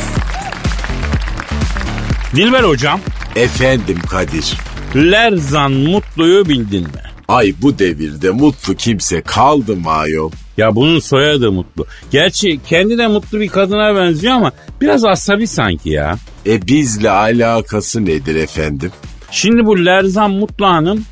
Dilber 2.36 2.64
hocam, 2.64 3.00
Efendim 3.36 4.00
Kadir. 4.10 4.54
Lerzan 4.96 5.72
Mutlu'yu 5.72 6.46
bildin 6.46 6.84
mi? 6.84 7.02
Ay 7.28 7.54
bu 7.62 7.80
devirde 7.80 8.30
mutlu 8.30 8.76
kimse 8.76 9.22
kaldı 9.22 9.76
mı 9.76 9.90
ayol? 9.90 10.32
Ya 10.58 10.76
bunun 10.76 11.00
soyadı 11.00 11.52
Mutlu. 11.52 11.86
Gerçi 12.12 12.60
kendi 12.70 12.98
de 12.98 13.08
mutlu 13.08 13.40
bir 13.40 13.48
kadına 13.48 13.96
benziyor 13.96 14.34
ama 14.34 14.52
biraz 14.82 15.06
asabi 15.06 15.48
sanki 15.48 15.90
ya. 15.90 16.18
E 16.46 16.68
bizle 16.68 17.10
alakası 17.10 18.06
nedir 18.06 18.36
efendim? 18.36 18.92
Şimdi 19.32 19.66
bu 19.66 19.86
Lerzan 19.86 20.32
Mutlu 20.32 20.66
Hanım 20.66 21.06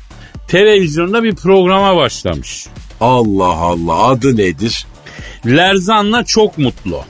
televizyonda 0.48 1.22
bir 1.22 1.34
programa 1.34 1.96
başlamış. 1.96 2.66
Allah 3.00 3.52
Allah 3.52 4.06
adı 4.06 4.36
nedir? 4.36 4.86
Lerzan'la 5.46 6.24
çok 6.24 6.58
mutlu. 6.58 7.04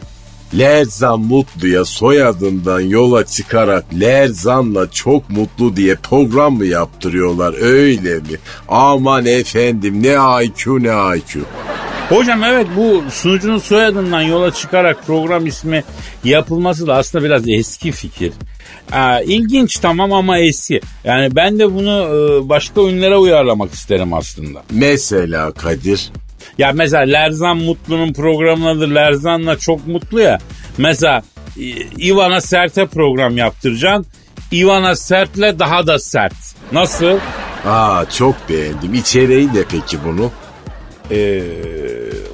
Lerzan 0.59 1.21
Mutlu'ya 1.21 1.85
soyadından 1.85 2.81
yola 2.81 3.27
çıkarak 3.27 3.85
Lerzan'la 4.01 4.91
çok 4.91 5.31
mutlu 5.31 5.77
diye 5.77 5.95
program 5.95 6.55
mı 6.55 6.67
yaptırıyorlar 6.67 7.55
öyle 7.61 8.15
mi? 8.15 8.39
Aman 8.69 9.27
efendim 9.27 10.03
ne 10.03 10.45
IQ 10.45 10.83
ne 10.83 11.17
IQ. 11.17 11.41
Hocam 12.09 12.45
evet 12.45 12.67
bu 12.77 13.03
sunucunun 13.11 13.59
soyadından 13.59 14.21
yola 14.21 14.51
çıkarak 14.51 15.07
program 15.07 15.47
ismi 15.47 15.85
yapılması 16.25 16.87
da 16.87 16.95
aslında 16.95 17.25
biraz 17.25 17.49
eski 17.49 17.93
fikir. 17.93 18.33
Aa, 18.93 19.21
ilginç 19.21 19.79
tamam 19.79 20.13
ama 20.13 20.39
eski. 20.39 20.81
Yani 21.05 21.37
ben 21.37 21.59
de 21.59 21.75
bunu 21.75 21.91
e, 21.91 22.49
başka 22.49 22.81
ünlere 22.81 23.17
uyarlamak 23.17 23.73
isterim 23.73 24.15
aslında. 24.15 24.63
Mesela 24.71 25.53
Kadir. 25.53 26.11
Ya 26.59 26.73
mesela 26.75 27.03
Lerzan 27.03 27.57
Mutlu'nun 27.57 28.13
programının 28.13 28.77
adı 28.79 28.95
Lerzan'la 28.95 29.59
çok 29.59 29.87
mutlu 29.87 30.21
ya. 30.21 30.39
Mesela 30.79 31.23
İ- 31.57 32.09
Ivana 32.09 32.41
Sert'e 32.41 32.87
program 32.87 33.37
yaptıracaksın. 33.37 34.07
Ivana 34.53 34.97
Sert'le 34.97 35.59
daha 35.59 35.87
da 35.87 35.99
sert. 35.99 36.33
Nasıl? 36.73 37.19
Aa 37.67 38.05
çok 38.19 38.35
beğendim. 38.49 38.95
İçeriği 38.95 39.47
ne 39.49 39.63
peki 39.71 39.99
bunu? 40.05 40.31
Ee, 41.11 41.43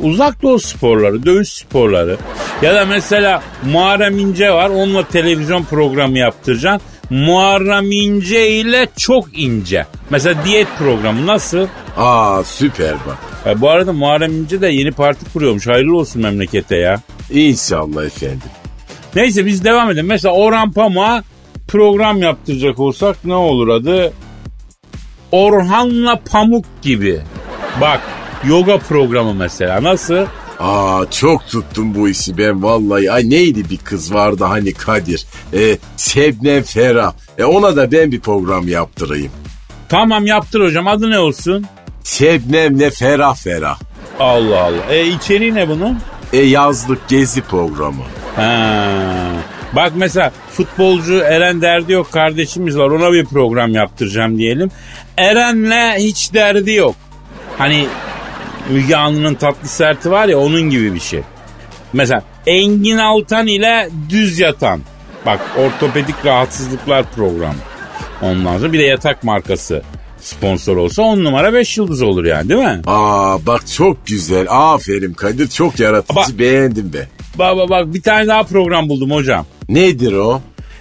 uzak 0.00 0.42
doğu 0.42 0.58
sporları, 0.58 1.26
dövüş 1.26 1.48
sporları. 1.48 2.16
Ya 2.62 2.74
da 2.74 2.84
mesela 2.84 3.42
Muharrem 3.72 4.18
İnce 4.18 4.50
var. 4.52 4.68
Onunla 4.70 5.08
televizyon 5.08 5.64
programı 5.64 6.18
yaptıracaksın. 6.18 6.88
Muharrem 7.10 7.92
İnce 7.92 8.48
ile 8.50 8.88
çok 8.96 9.38
ince. 9.38 9.86
Mesela 10.10 10.44
diyet 10.44 10.68
programı 10.78 11.26
nasıl? 11.26 11.66
Aa 11.96 12.42
süper 12.44 12.92
bak. 13.06 13.18
E, 13.46 13.60
bu 13.60 13.70
arada 13.70 13.92
Muharrem 13.92 14.32
İnce 14.32 14.60
de 14.60 14.66
yeni 14.68 14.90
parti 14.90 15.32
kuruyormuş. 15.32 15.66
Hayırlı 15.66 15.96
olsun 15.96 16.22
memlekete 16.22 16.76
ya. 16.76 17.00
İnşallah 17.30 18.04
efendim. 18.04 18.40
Neyse 19.16 19.46
biz 19.46 19.64
devam 19.64 19.90
edelim. 19.90 20.06
Mesela 20.06 20.34
Orhan 20.34 20.72
Pamuk'a 20.72 21.22
program 21.68 22.22
yaptıracak 22.22 22.78
olsak 22.78 23.24
ne 23.24 23.34
olur 23.34 23.68
adı? 23.68 24.12
Orhan'la 25.32 26.20
Pamuk 26.30 26.64
gibi. 26.82 27.20
Bak 27.80 28.00
yoga 28.44 28.78
programı 28.78 29.34
mesela 29.34 29.82
nasıl? 29.82 30.26
Aa 30.60 31.04
çok 31.10 31.46
tuttum 31.48 31.94
bu 31.94 32.08
işi 32.08 32.38
ben 32.38 32.62
vallahi. 32.62 33.12
Ay 33.12 33.30
neydi 33.30 33.70
bir 33.70 33.76
kız 33.76 34.14
vardı 34.14 34.44
hani 34.44 34.72
Kadir. 34.72 35.26
E, 35.54 35.78
Sebnem 35.96 36.62
Ferah. 36.62 37.12
E, 37.38 37.44
ona 37.44 37.76
da 37.76 37.92
ben 37.92 38.12
bir 38.12 38.20
program 38.20 38.68
yaptırayım. 38.68 39.32
Tamam 39.88 40.26
yaptır 40.26 40.60
hocam 40.60 40.86
adı 40.88 41.10
ne 41.10 41.18
olsun? 41.18 41.66
Sebnem'le 42.04 42.90
Ferah 42.90 43.34
Ferah. 43.34 43.78
Allah 44.20 44.60
Allah. 44.60 44.84
E 44.90 45.06
içeriği 45.06 45.54
ne 45.54 45.68
bunun? 45.68 45.98
E 46.32 46.38
yazlık 46.38 47.08
gezi 47.08 47.42
programı. 47.42 48.02
Ha. 48.36 48.86
Bak 49.72 49.92
mesela 49.96 50.32
futbolcu 50.50 51.18
Eren 51.18 51.62
derdi 51.62 51.92
yok 51.92 52.12
kardeşimiz 52.12 52.78
var 52.78 52.90
ona 52.90 53.12
bir 53.12 53.24
program 53.24 53.74
yaptıracağım 53.74 54.38
diyelim. 54.38 54.70
Eren'le 55.16 55.98
hiç 55.98 56.34
derdi 56.34 56.72
yok. 56.72 56.94
Hani 57.58 57.86
Müge 58.70 58.96
Anlı'nın 58.96 59.34
tatlı 59.34 59.68
serti 59.68 60.10
var 60.10 60.28
ya 60.28 60.38
onun 60.38 60.62
gibi 60.62 60.94
bir 60.94 61.00
şey. 61.00 61.20
Mesela 61.92 62.22
Engin 62.46 62.98
Altan 62.98 63.46
ile 63.46 63.88
Düz 64.08 64.38
Yatan. 64.38 64.80
Bak 65.26 65.40
ortopedik 65.58 66.26
rahatsızlıklar 66.26 67.04
programı. 67.16 67.54
Ondan 68.22 68.58
sonra 68.58 68.72
bir 68.72 68.78
de 68.78 68.82
yatak 68.82 69.24
markası 69.24 69.82
sponsor 70.20 70.76
olsa 70.76 71.02
10 71.02 71.24
numara 71.24 71.52
5 71.52 71.78
yıldız 71.78 72.02
olur 72.02 72.24
yani 72.24 72.48
değil 72.48 72.60
mi? 72.60 72.82
Aa 72.86 73.46
bak 73.46 73.66
çok 73.76 74.06
güzel. 74.06 74.46
Aferin 74.48 75.12
Kadir 75.12 75.48
çok 75.48 75.80
yaratıcı 75.80 76.16
Bak- 76.16 76.38
beğendim 76.38 76.92
be. 76.92 77.08
Bak 77.38 77.56
bak 77.56 77.70
bak 77.70 77.94
bir 77.94 78.02
tane 78.02 78.26
daha 78.26 78.42
program 78.42 78.88
buldum 78.88 79.10
hocam. 79.10 79.46
Nedir 79.68 80.12
o? 80.12 80.40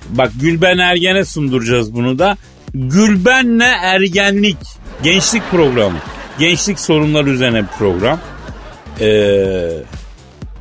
Bak 0.09 0.31
Gülben 0.41 0.77
Ergen'e 0.77 1.25
sunduracağız 1.25 1.93
bunu 1.93 2.19
da. 2.19 2.37
Gülben'le 2.73 3.73
Ergenlik 3.83 4.57
gençlik 5.03 5.51
programı. 5.51 5.97
Gençlik 6.39 6.79
sorunları 6.79 7.29
üzerine 7.29 7.61
bir 7.61 7.67
program. 7.79 8.19
Ee, 9.01 9.69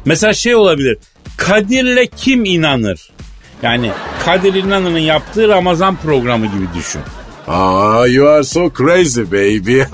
mesela 0.04 0.34
şey 0.34 0.54
olabilir. 0.54 0.98
Kadir'le 1.36 2.06
kim 2.16 2.44
inanır? 2.44 3.10
Yani 3.62 3.90
Kadir 4.24 4.54
İnanır'ın 4.54 4.98
yaptığı 4.98 5.48
Ramazan 5.48 5.96
programı 5.96 6.46
gibi 6.46 6.66
düşün. 6.78 7.00
Ah, 7.50 8.04
you 8.04 8.28
are 8.28 8.44
so 8.44 8.68
crazy 8.68 9.22
baby. 9.24 9.76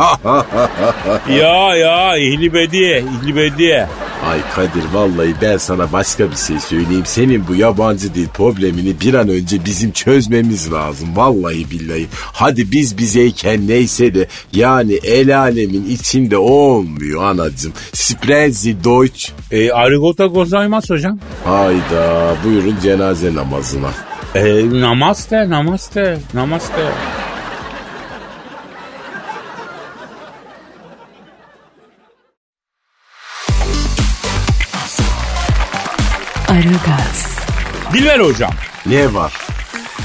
ya 1.38 1.76
ya 1.76 2.16
ihlibedi 2.16 3.04
ihlibedi. 3.22 3.86
Ay 4.30 4.40
Kadir 4.54 4.84
vallahi 4.92 5.34
ben 5.42 5.56
sana 5.56 5.92
başka 5.92 6.30
bir 6.30 6.36
şey 6.36 6.60
söyleyeyim. 6.60 7.02
Senin 7.06 7.48
bu 7.48 7.54
yabancı 7.54 8.14
dil 8.14 8.28
problemini 8.28 9.00
bir 9.00 9.14
an 9.14 9.28
önce 9.28 9.64
bizim 9.64 9.92
çözmemiz 9.92 10.72
lazım. 10.72 11.08
Vallahi 11.16 11.70
billahi. 11.70 12.06
Hadi 12.32 12.72
biz 12.72 12.98
bizeyken 12.98 13.68
neyse 13.68 14.14
de 14.14 14.26
yani 14.52 14.94
el 14.94 15.38
alemin 15.38 15.86
içinde 15.90 16.36
olmuyor 16.38 17.24
anacım. 17.24 17.72
Sprezi 17.92 18.84
Deutsch. 18.84 19.30
E, 19.50 19.70
arigoto 19.70 20.32
gozaimasu 20.32 20.94
hocam. 20.94 21.18
Hayda 21.44 22.36
buyurun 22.44 22.76
cenaze 22.82 23.34
namazına. 23.34 23.90
E, 24.34 24.70
namaste 24.80 25.50
namaste 25.50 26.18
namaste. 26.34 26.82
Aragaz, 36.54 37.36
Dilber 37.92 38.20
hocam. 38.20 38.50
Ne 38.86 39.14
var? 39.14 39.32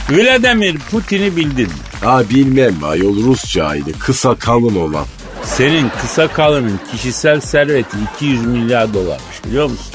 Vladimir 0.10 0.78
Putin'i 0.92 1.36
bildin. 1.36 1.70
Ha 2.04 2.24
bilmem 2.30 2.76
ayol 2.84 3.16
Rusça 3.26 3.76
ile 3.76 3.92
kısa 4.00 4.36
kalın 4.36 4.76
olan. 4.76 5.06
Senin 5.44 5.90
kısa 6.02 6.28
kalının 6.28 6.80
kişisel 6.92 7.40
serveti 7.42 7.98
200 8.16 8.46
milyar 8.46 8.94
dolarmış 8.94 9.46
biliyor 9.46 9.70
musun? 9.70 9.94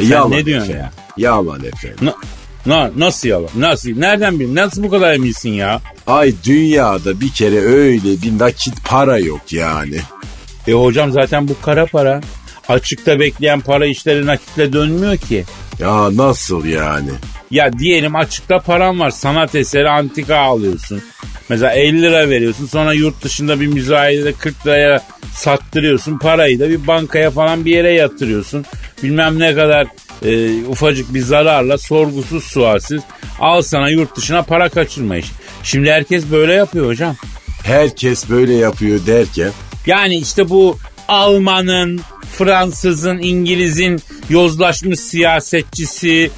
Yalan 0.00 0.30
ne 0.30 0.44
diyorsun 0.46 0.68
efendim. 0.70 0.90
ya? 1.16 1.30
Yalan 1.30 1.64
efendim. 1.64 1.98
Na, 2.02 2.14
na, 2.66 2.90
nasıl 2.96 3.28
yalan? 3.28 3.50
Nasıl? 3.56 3.90
Nereden 3.90 4.40
bildin? 4.40 4.54
Nasıl 4.54 4.82
bu 4.82 4.90
kadar 4.90 5.12
eminsin 5.12 5.50
ya? 5.50 5.80
Ay 6.06 6.34
dünyada 6.44 7.20
bir 7.20 7.28
kere 7.32 7.60
öyle 7.60 8.22
bir 8.22 8.38
nakit 8.38 8.84
para 8.84 9.18
yok 9.18 9.52
yani. 9.52 9.96
E 10.68 10.72
hocam 10.72 11.12
zaten 11.12 11.48
bu 11.48 11.60
kara 11.62 11.86
para. 11.86 12.20
Açıkta 12.68 13.20
bekleyen 13.20 13.60
para 13.60 13.86
işleri 13.86 14.26
nakitle 14.26 14.72
dönmüyor 14.72 15.16
ki. 15.16 15.44
Ya 15.78 16.16
nasıl 16.16 16.64
yani? 16.64 17.10
Ya 17.50 17.72
diyelim 17.78 18.16
açıkta 18.16 18.58
paran 18.58 19.00
var. 19.00 19.10
Sanat 19.10 19.54
eseri 19.54 19.90
antika 19.90 20.36
alıyorsun. 20.36 21.02
Mesela 21.48 21.72
50 21.72 22.02
lira 22.02 22.28
veriyorsun. 22.28 22.66
Sonra 22.66 22.92
yurt 22.92 23.24
dışında 23.24 23.60
bir 23.60 23.66
müzayede 23.66 24.32
40 24.32 24.66
liraya 24.66 25.02
sattırıyorsun. 25.32 26.18
Parayı 26.18 26.60
da 26.60 26.68
bir 26.68 26.86
bankaya 26.86 27.30
falan 27.30 27.64
bir 27.64 27.72
yere 27.72 27.92
yatırıyorsun. 27.92 28.64
Bilmem 29.02 29.38
ne 29.38 29.54
kadar 29.54 29.86
e, 30.24 30.64
ufacık 30.64 31.14
bir 31.14 31.20
zararla 31.20 31.78
sorgusuz 31.78 32.44
sualsiz 32.44 33.02
al 33.40 33.62
sana 33.62 33.88
yurt 33.90 34.16
dışına 34.16 34.42
para 34.42 34.68
kaçırma 34.68 35.16
iş. 35.16 35.26
Şimdi 35.62 35.90
herkes 35.90 36.30
böyle 36.30 36.52
yapıyor 36.52 36.86
hocam. 36.86 37.16
Herkes 37.64 38.30
böyle 38.30 38.54
yapıyor 38.54 39.06
derken 39.06 39.50
Yani 39.86 40.16
işte 40.16 40.48
bu 40.48 40.78
Alman'ın, 41.08 42.00
Fransız'ın, 42.32 43.18
İngiliz'in 43.18 44.02
yozlaşmış 44.30 45.00
siyasetçisi, 45.00 46.30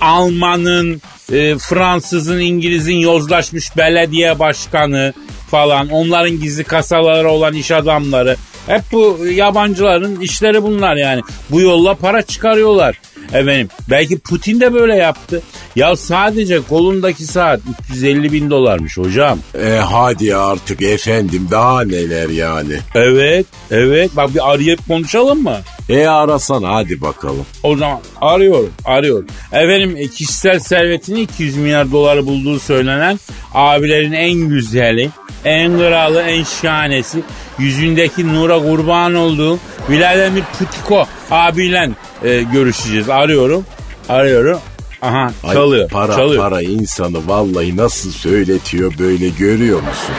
Alman'ın, 0.00 1.02
e, 1.32 1.58
Fransız'ın, 1.58 2.40
İngiliz'in 2.40 2.96
yozlaşmış 2.96 3.76
belediye 3.76 4.38
başkanı 4.38 5.12
falan, 5.50 5.88
onların 5.88 6.40
gizli 6.40 6.64
kasaları 6.64 7.30
olan 7.30 7.54
iş 7.54 7.70
adamları. 7.70 8.36
Hep 8.66 8.82
bu 8.92 9.18
yabancıların 9.34 10.20
işleri 10.20 10.62
bunlar 10.62 10.96
yani. 10.96 11.22
Bu 11.50 11.60
yolla 11.60 11.94
para 11.94 12.22
çıkarıyorlar. 12.22 13.00
Efendim 13.32 13.68
belki 13.90 14.18
Putin 14.18 14.60
de 14.60 14.74
böyle 14.74 14.96
yaptı. 14.96 15.42
Ya 15.76 15.96
sadece 15.96 16.60
kolundaki 16.68 17.24
saat 17.24 17.60
350 17.90 18.32
bin 18.32 18.50
dolarmış 18.50 18.98
hocam. 18.98 19.38
e, 19.64 19.68
hadi 19.76 20.36
artık 20.36 20.82
efendim 20.82 21.48
daha 21.50 21.84
neler 21.84 22.28
yani. 22.28 22.72
Evet, 22.94 23.46
evet. 23.70 24.10
Bak 24.16 24.34
bir 24.34 24.52
arayıp 24.52 24.88
konuşalım 24.88 25.42
mı? 25.42 25.56
E 25.88 26.06
arasana 26.06 26.74
hadi 26.74 27.00
bakalım. 27.00 27.46
O 27.62 27.76
zaman 27.76 28.00
arıyorum, 28.20 28.70
arıyorum. 28.84 29.26
Efendim 29.52 29.96
e, 29.98 30.08
kişisel 30.08 30.58
servetini 30.58 31.20
200 31.20 31.56
milyar 31.56 31.92
doları 31.92 32.26
bulduğu 32.26 32.58
söylenen 32.60 33.18
abilerin 33.54 34.12
en 34.12 34.34
güzeli, 34.48 35.10
en 35.44 35.78
kralı, 35.78 36.22
en 36.22 36.44
şahanesi, 36.44 37.18
yüzündeki 37.58 38.28
nura 38.34 38.58
kurban 38.58 39.14
olduğu 39.14 39.58
Vladimir 39.88 40.42
Putiko 40.58 41.06
abiyle 41.30 41.90
e, 42.24 42.42
görüşeceğiz. 42.42 43.08
Arıyorum, 43.10 43.64
arıyorum. 44.08 44.58
Aha 45.02 45.30
Ay, 45.44 45.54
çalıyor, 45.54 45.88
para 45.88 46.16
çalıyor. 46.16 46.42
para 46.42 46.62
insanı 46.62 47.28
vallahi 47.28 47.76
nasıl 47.76 48.10
söyletiyor 48.10 48.92
böyle 48.98 49.28
görüyor 49.28 49.78
musun? 49.80 50.14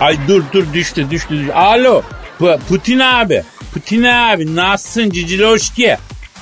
Ay 0.00 0.18
dur 0.28 0.42
dur 0.52 0.64
düştü 0.74 1.10
düştü. 1.10 1.38
düştü. 1.38 1.52
Alo 1.52 2.02
Pu- 2.40 2.58
Putin 2.68 2.98
abi. 2.98 3.42
Putin 3.74 4.02
abi 4.02 4.56
nasılsın 4.56 5.10
Ciciloşki? 5.10 5.96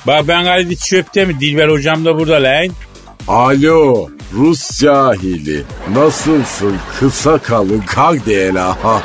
Bak 0.07 0.27
ben 0.27 0.43
galiba 0.43 0.73
çöpte 0.75 1.25
mi? 1.25 1.39
Dilber 1.39 1.69
hocam 1.69 2.05
da 2.05 2.19
burada 2.19 2.43
lan. 2.43 2.67
Alo 3.27 4.09
Rus 4.33 4.79
cahili 4.79 5.63
nasılsın 5.93 6.75
kısa 6.99 7.37
kalın 7.37 7.83
dela. 8.25 8.77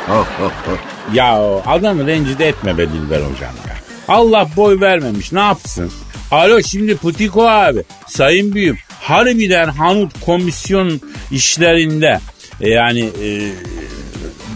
Ya 1.14 1.38
adamı 1.66 2.06
rencide 2.06 2.48
etme 2.48 2.78
be 2.78 2.88
Dilber 2.88 3.16
hocam 3.20 3.54
ya. 3.68 3.76
Allah 4.10 4.48
boy 4.56 4.80
vermemiş 4.80 5.32
ne 5.32 5.40
yapsın? 5.40 5.92
Alo 6.30 6.62
şimdi 6.62 6.96
Putiko 6.96 7.48
abi. 7.48 7.84
Sayın 8.06 8.54
büyüm 8.54 8.78
harbiden 9.00 9.68
Hanut 9.68 10.20
komisyon 10.20 11.00
işlerinde 11.30 12.20
e, 12.60 12.68
yani 12.68 13.00
e, 13.00 13.52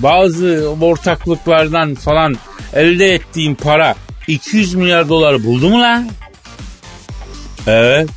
bazı 0.02 0.76
ortaklıklardan 0.80 1.94
falan 1.94 2.36
elde 2.74 3.14
ettiğim 3.14 3.54
para 3.54 3.94
200 4.28 4.74
milyar 4.74 5.08
doları 5.08 5.44
buldu 5.44 5.68
mu 5.68 5.80
lan? 5.80 6.08
Evet. 7.66 8.08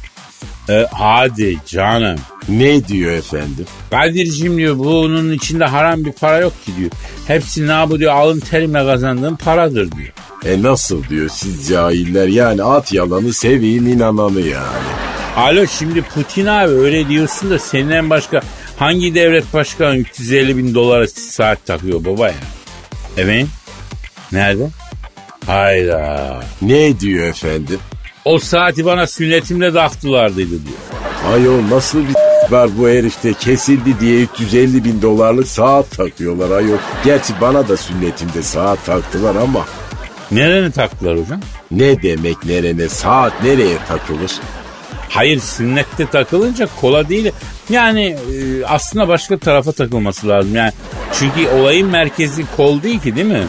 E, 0.70 0.86
hadi 0.92 1.58
canım. 1.66 2.20
Ne 2.50 2.88
diyor 2.88 3.12
efendim? 3.12 3.66
Kadir'cim 3.92 4.58
diyor 4.58 4.78
bunun 4.78 5.32
içinde 5.32 5.66
haram 5.66 6.06
bir 6.06 6.12
para 6.12 6.38
yok 6.38 6.54
ki 6.66 6.72
diyor. 6.78 6.92
Hepsi 7.28 7.68
ne 7.68 7.72
yapıyor 7.72 8.00
diyor 8.00 8.14
alın 8.14 8.40
terimle 8.40 8.86
kazandığım 8.86 9.36
paradır 9.36 9.92
diyor. 9.92 10.14
E 10.46 10.62
nasıl 10.64 11.04
diyor 11.04 11.30
siz 11.34 11.68
cahiller 11.70 12.28
yani 12.28 12.64
at 12.64 12.94
yalanı 12.94 13.34
seveyim 13.34 13.88
inananı 13.88 14.42
yani. 14.42 14.88
Alo 15.36 15.66
şimdi 15.68 16.02
Putin 16.02 16.46
abi 16.46 16.74
öyle 16.74 17.10
diyorsun 17.10 17.50
da 17.50 17.60
senden 17.60 18.10
başka 18.10 18.42
hangi 18.78 19.16
devlet 19.16 19.54
başkanı 19.54 19.98
350 19.98 20.58
bin 20.58 20.76
dolara 20.76 21.08
saat 21.08 21.66
takıyor 21.66 22.06
baba 22.06 22.28
ya? 22.28 22.34
Evet. 23.18 23.46
Nerede? 24.32 24.68
Hayda. 25.46 26.40
Ne 26.62 27.00
diyor 27.00 27.28
efendim? 27.28 27.80
O 28.26 28.40
saati 28.40 28.86
bana 28.86 29.08
sünnetimde 29.08 29.74
taktılardıydı 29.74 30.52
diyor. 30.52 30.78
Ayol 31.34 31.70
nasıl 31.70 32.00
bir 32.00 32.14
var 32.52 32.70
bu 32.78 32.90
herifte 32.90 33.34
kesildi 33.34 34.00
diye 34.00 34.22
350 34.22 34.84
bin 34.84 35.02
dolarlık 35.02 35.48
saat 35.48 35.92
takıyorlar 35.92 36.58
ayol. 36.58 36.78
Gerçi 37.06 37.34
bana 37.42 37.68
da 37.68 37.78
sünnetimde 37.78 38.42
saat 38.44 38.86
taktılar 38.86 39.36
ama 39.36 39.66
Nereni 40.32 40.72
taktılar 40.72 41.20
hocam? 41.20 41.40
ne 41.72 42.02
demek 42.04 42.46
nerene 42.46 42.90
saat 42.90 43.44
nereye 43.44 43.78
takılır? 43.88 44.32
Hayır 45.10 45.40
sünnette 45.40 46.06
takılınca 46.10 46.68
kola 46.82 47.10
değil. 47.10 47.32
Yani 47.70 48.06
e, 48.06 48.66
aslında 48.66 49.08
başka 49.08 49.38
tarafa 49.38 49.72
takılması 49.72 50.28
lazım. 50.28 50.56
Yani 50.56 50.72
çünkü 51.14 51.48
olayın 51.50 51.88
merkezi 51.88 52.44
kol 52.58 52.84
değil 52.84 53.00
ki 53.00 53.16
değil 53.16 53.28
mi? 53.28 53.44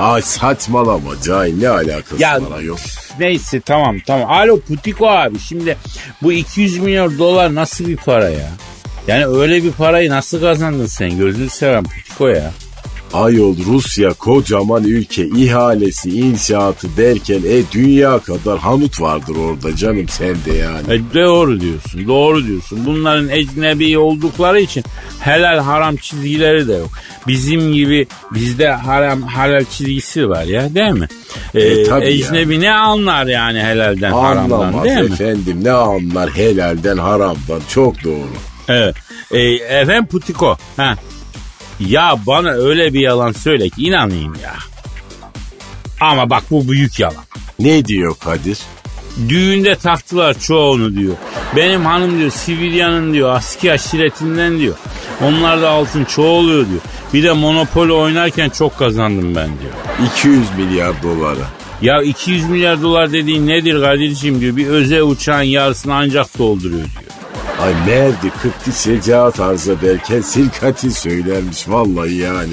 Ay 0.00 0.22
saçmalama 0.22 1.20
cahil 1.24 1.58
ne 1.60 1.68
alakası 1.68 2.22
Ya 2.22 2.34
var 2.42 2.58
ayol? 2.58 2.76
neyse 3.18 3.60
tamam 3.60 3.96
tamam. 4.06 4.30
Alo 4.30 4.60
Putiko 4.60 5.08
abi 5.08 5.38
şimdi 5.38 5.76
bu 6.22 6.32
200 6.32 6.78
milyon 6.78 7.18
dolar 7.18 7.54
nasıl 7.54 7.86
bir 7.86 7.96
para 7.96 8.28
ya? 8.28 8.48
Yani 9.06 9.26
öyle 9.26 9.64
bir 9.64 9.72
parayı 9.72 10.10
nasıl 10.10 10.40
kazandın 10.40 10.86
sen? 10.86 11.18
Gözünü 11.18 11.50
seveyim 11.50 11.84
Putiko 11.84 12.28
ya. 12.28 12.52
Ayol 13.12 13.56
Rusya 13.66 14.12
kocaman 14.12 14.84
ülke 14.84 15.26
ihalesi 15.26 16.10
inşaatı 16.10 16.96
derken 16.96 17.40
e 17.48 17.62
dünya 17.72 18.18
kadar 18.18 18.58
hanut 18.58 19.00
vardır 19.00 19.36
orada 19.36 19.76
canım 19.76 20.08
sende 20.08 20.52
yani. 20.52 20.92
E, 20.94 21.14
doğru 21.14 21.60
diyorsun 21.60 22.06
doğru 22.08 22.46
diyorsun. 22.46 22.78
Bunların 22.86 23.28
ecnebi 23.28 23.98
oldukları 23.98 24.60
için 24.60 24.84
helal 25.20 25.58
haram 25.58 25.96
çizgileri 25.96 26.68
de 26.68 26.72
yok. 26.72 26.88
Bizim 27.26 27.72
gibi 27.72 28.06
bizde 28.34 28.68
haram 28.68 29.22
halal 29.22 29.64
çizgisi 29.64 30.28
var 30.28 30.44
ya 30.44 30.74
değil 30.74 30.92
mi? 30.92 31.08
E, 31.54 31.60
E, 31.60 31.84
tabii 31.84 32.04
ecnebi 32.04 32.60
ne 32.60 32.72
anlar 32.74 33.26
yani 33.26 33.60
helalden 33.62 34.12
haramdan 34.12 34.60
Anlamaz 34.60 34.84
değil 34.84 34.98
mi? 34.98 35.04
efendim 35.12 35.58
ne 35.62 35.70
anlar 35.72 36.30
helalden 36.30 36.96
haramdan 36.96 37.60
çok 37.68 38.04
doğru. 38.04 38.30
Evet. 38.68 38.94
E, 39.30 39.40
efendim 39.80 40.06
Putiko. 40.06 40.56
Ha. 40.76 40.96
Ya 41.88 42.16
bana 42.26 42.50
öyle 42.50 42.94
bir 42.94 43.00
yalan 43.00 43.32
söyle 43.32 43.68
ki 43.68 43.82
inanayım 43.82 44.34
ya. 44.42 44.54
Ama 46.00 46.30
bak 46.30 46.42
bu 46.50 46.68
büyük 46.68 47.00
yalan. 47.00 47.24
Ne 47.58 47.84
diyor 47.84 48.14
Kadir? 48.24 48.58
Düğünde 49.28 49.74
taktılar 49.76 50.38
çoğunu 50.38 50.96
diyor. 50.96 51.14
Benim 51.56 51.86
hanım 51.86 52.18
diyor 52.18 52.30
Sivilya'nın 52.30 53.12
diyor 53.12 53.30
aski 53.34 53.72
aşiretinden 53.72 54.58
diyor. 54.58 54.74
Onlar 55.22 55.62
da 55.62 55.70
altın 55.70 56.04
çoğuluyor 56.04 56.68
diyor. 56.68 56.80
Bir 57.14 57.22
de 57.22 57.32
Monopoly 57.32 57.92
oynarken 57.92 58.48
çok 58.50 58.78
kazandım 58.78 59.34
ben 59.34 59.48
diyor. 59.48 59.72
200 60.16 60.46
milyar 60.58 61.02
dolara. 61.02 61.48
Ya 61.82 62.02
200 62.02 62.48
milyar 62.48 62.82
dolar 62.82 63.12
dediğin 63.12 63.46
nedir 63.46 63.80
Kadir'ciğim 63.80 64.40
diyor. 64.40 64.56
Bir 64.56 64.66
özel 64.66 65.02
uçağın 65.02 65.42
yarısını 65.42 65.94
ancak 65.94 66.38
dolduruyor 66.38 66.84
diyor. 66.84 67.10
Ay 67.62 67.74
merdi 67.86 68.30
kıpti 68.42 68.72
secaat 68.72 69.40
arza 69.40 69.80
derken 69.80 70.20
silkati 70.20 70.90
söylermiş 70.90 71.68
vallahi 71.68 72.14
yani. 72.14 72.52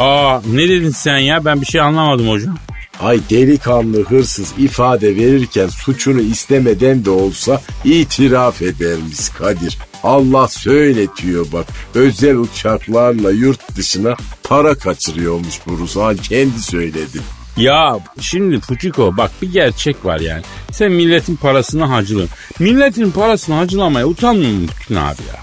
Aa 0.00 0.40
ne 0.52 0.68
dedin 0.68 0.90
sen 0.90 1.18
ya 1.18 1.44
ben 1.44 1.60
bir 1.60 1.66
şey 1.66 1.80
anlamadım 1.80 2.28
hocam. 2.28 2.56
Ay 3.00 3.20
delikanlı 3.30 4.04
hırsız 4.04 4.52
ifade 4.58 5.16
verirken 5.16 5.68
suçunu 5.68 6.20
istemeden 6.20 7.04
de 7.04 7.10
olsa 7.10 7.60
itiraf 7.84 8.62
edermiş 8.62 9.28
Kadir. 9.38 9.78
Allah 10.02 10.48
söyletiyor 10.48 11.46
bak 11.52 11.66
özel 11.94 12.36
uçaklarla 12.36 13.30
yurt 13.30 13.76
dışına 13.76 14.16
para 14.42 14.74
kaçırıyormuş 14.74 15.60
bu 15.66 15.78
Rus. 15.78 15.96
Ha, 15.96 16.14
kendi 16.14 16.62
söyledi. 16.62 17.18
Ya 17.56 17.98
şimdi 18.20 18.60
Puçiko 18.60 19.16
bak 19.16 19.30
bir 19.42 19.52
gerçek 19.52 20.04
var 20.04 20.20
yani. 20.20 20.42
Sen 20.72 20.92
milletin 20.92 21.36
parasını 21.36 21.84
hacılıyorsun. 21.84 22.36
Milletin 22.58 23.10
parasını 23.10 23.56
hacılamaya 23.56 24.06
utanmıyor 24.06 24.52
musun 24.52 24.94
abi 24.94 25.22
ya? 25.28 25.42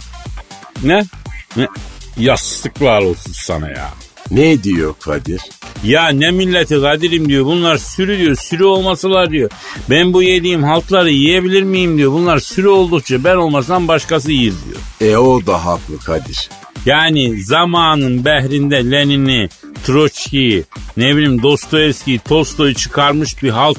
Ne? 0.84 1.04
Ne? 1.58 1.68
Yastıklar 2.18 3.02
olsun 3.02 3.32
sana 3.34 3.70
ya. 3.70 3.90
Ne 4.32 4.64
diyor 4.64 4.94
Kadir? 5.00 5.42
Ya 5.84 6.10
ne 6.10 6.32
milleti 6.32 6.82
Kadir'im 6.82 7.30
diyor. 7.30 7.46
Bunlar 7.46 7.78
sürü 7.78 8.18
diyor. 8.18 8.36
Sürü 8.36 8.64
olmasalar 8.64 9.32
diyor. 9.32 9.50
Ben 9.90 10.14
bu 10.14 10.24
yediğim 10.24 10.64
halkları 10.64 11.12
yiyebilir 11.12 11.64
miyim 11.64 11.98
diyor. 11.98 12.12
Bunlar 12.12 12.40
sürü 12.40 12.68
oldukça 12.68 13.24
ben 13.24 13.36
olmasam 13.36 13.88
başkası 13.88 14.32
yiyir 14.32 14.54
diyor. 14.66 15.12
E 15.12 15.18
o 15.18 15.46
da 15.46 15.66
haklı 15.66 15.98
Kadir. 15.98 16.50
Yani 16.86 17.44
zamanın 17.44 18.26
behrinde 18.26 18.92
Lenin'i, 18.92 19.50
Troçki'yi, 19.84 20.64
ne 20.98 21.16
bileyim 21.16 21.44
Dostoyevski'yi, 21.44 22.20
Tolstoy'u 22.20 22.74
çıkarmış 22.74 23.44
bir 23.44 23.50
halk 23.50 23.78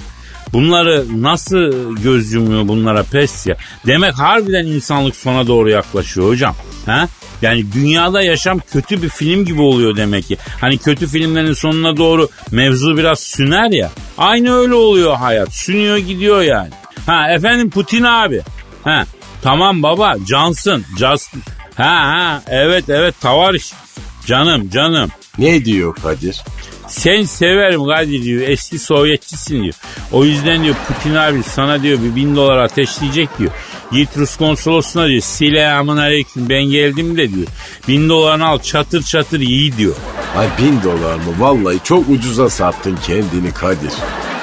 Bunları 0.53 1.23
nasıl 1.23 1.97
göz 1.97 2.33
yumuyor 2.33 2.69
bunlara 2.69 3.03
pes 3.03 3.47
ya? 3.47 3.57
Demek 3.87 4.19
harbiden 4.19 4.67
insanlık 4.67 5.17
sona 5.17 5.47
doğru 5.47 5.71
yaklaşıyor 5.71 6.29
hocam. 6.29 6.55
Ha? 6.87 7.09
Yani 7.43 7.73
dünyada 7.73 8.23
yaşam 8.23 8.59
kötü 8.59 9.03
bir 9.03 9.09
film 9.09 9.45
gibi 9.45 9.61
oluyor 9.61 9.97
demek 9.97 10.29
ki. 10.29 10.37
Hani 10.61 10.79
kötü 10.79 11.07
filmlerin 11.07 11.53
sonuna 11.53 11.97
doğru 11.97 12.29
mevzu 12.51 12.97
biraz 12.97 13.21
süner 13.21 13.71
ya. 13.71 13.91
Aynı 14.19 14.55
öyle 14.55 14.75
oluyor 14.75 15.17
hayat. 15.17 15.55
Sünüyor 15.55 15.97
gidiyor 15.97 16.43
yani. 16.43 16.71
Ha 17.07 17.31
efendim 17.31 17.71
Putin 17.71 18.03
abi. 18.03 18.41
Ha 18.85 19.05
tamam 19.43 19.83
baba 19.83 20.15
cansın. 20.29 20.85
Just... 20.99 21.35
Ha 21.77 21.85
ha 21.85 22.43
evet 22.49 22.85
evet 22.89 23.21
tavarış. 23.21 23.73
Canım 24.27 24.71
canım. 24.71 25.11
Ne 25.39 25.65
diyor 25.65 25.95
Kadir? 25.95 26.43
Sen 26.93 27.23
severim 27.23 27.85
Kadir 27.85 28.23
diyor. 28.23 28.43
Eski 28.49 28.79
Sovyetçisin 28.79 29.63
diyor. 29.63 29.75
O 30.13 30.25
yüzden 30.25 30.65
diyor 30.65 30.75
Putin 30.89 31.15
abi 31.15 31.43
sana 31.43 31.83
diyor 31.83 31.99
bir 32.03 32.17
bin 32.17 32.37
dolar 32.37 32.59
ateşleyecek 32.59 33.39
diyor. 33.39 33.51
Git 33.93 34.17
Rus 34.17 34.37
konsolosuna 34.37 35.09
diyor. 35.09 35.21
Selamun 35.21 35.97
aleyküm 35.97 36.49
ben 36.49 36.63
geldim 36.63 37.17
de 37.17 37.35
diyor. 37.35 37.47
Bin 37.89 38.09
dolarını 38.09 38.47
al 38.47 38.59
çatır 38.59 39.03
çatır 39.03 39.41
iyi 39.41 39.77
diyor. 39.77 39.95
Ay 40.37 40.47
bin 40.59 40.83
dolar 40.83 41.15
mı? 41.15 41.33
Vallahi 41.39 41.79
çok 41.85 42.09
ucuza 42.09 42.51
sattın 42.51 42.99
kendini 43.07 43.55
Kadir. 43.55 43.93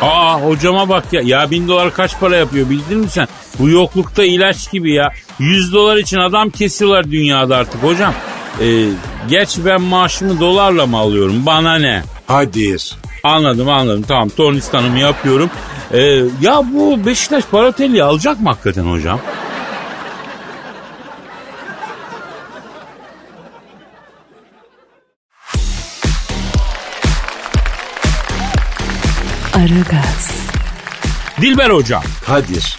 Aa 0.02 0.42
hocama 0.42 0.90
bak 0.90 1.14
ya. 1.14 1.22
Ya 1.22 1.52
bin 1.52 1.68
dolar 1.68 1.94
kaç 1.94 2.20
para 2.20 2.36
yapıyor 2.36 2.70
bildin 2.70 2.98
mi 2.98 3.10
sen? 3.10 3.28
Bu 3.60 3.70
yoklukta 3.70 4.24
ilaç 4.24 4.72
gibi 4.72 4.94
ya. 4.94 5.14
Yüz 5.40 5.74
dolar 5.74 5.98
için 5.98 6.18
adam 6.18 6.50
kesiyorlar 6.50 7.12
dünyada 7.12 7.58
artık 7.58 7.84
hocam. 7.84 8.14
Ee, 8.62 8.86
gerçi 9.30 9.66
ben 9.66 9.82
maaşımı 9.82 10.40
dolarla 10.40 10.86
mı 10.86 10.98
alıyorum? 10.98 11.46
Bana 11.46 11.76
ne? 11.76 12.04
Kadir. 12.30 12.96
Anladım 13.24 13.70
anladım 13.70 14.06
tamam 14.08 14.30
tornistanımı 14.30 15.00
yapıyorum. 15.00 15.50
Ee, 15.94 16.00
ya 16.42 16.64
bu 16.74 17.06
Beşiktaş 17.06 17.44
Baratelli'yi 17.54 18.04
alacak 18.04 18.40
mı 18.42 18.50
hakikaten 18.50 18.84
hocam? 18.84 19.20
Aragaz, 29.54 30.32
Dilber 31.42 31.70
hocam 31.70 32.04
Kadir. 32.26 32.78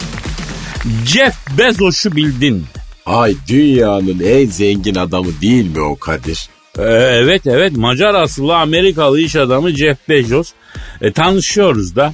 Jeff 1.05 1.35
Bezos'u 1.59 2.17
bildin. 2.17 2.67
Ay 3.07 3.35
dünyanın 3.49 4.21
en 4.25 4.47
zengin 4.47 4.95
adamı 4.95 5.41
değil 5.41 5.77
mi 5.77 5.81
o 5.81 5.97
Kadir? 5.99 6.49
Evet 6.79 7.47
evet 7.47 7.77
Macar 7.77 8.15
asıllı 8.15 8.57
Amerikalı 8.57 9.21
iş 9.21 9.37
adamı 9.37 9.71
Jeff 9.71 10.09
Bezos. 10.09 10.53
E, 11.01 11.13
tanışıyoruz 11.13 11.97
da. 11.97 12.13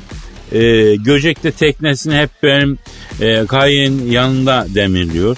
E, 0.53 0.95
Göcek'te 0.95 1.51
teknesini 1.51 2.17
hep 2.17 2.31
benim 2.43 2.79
e, 3.21 3.47
kayın 3.47 4.11
yanında 4.11 4.67
demirliyor. 4.75 5.37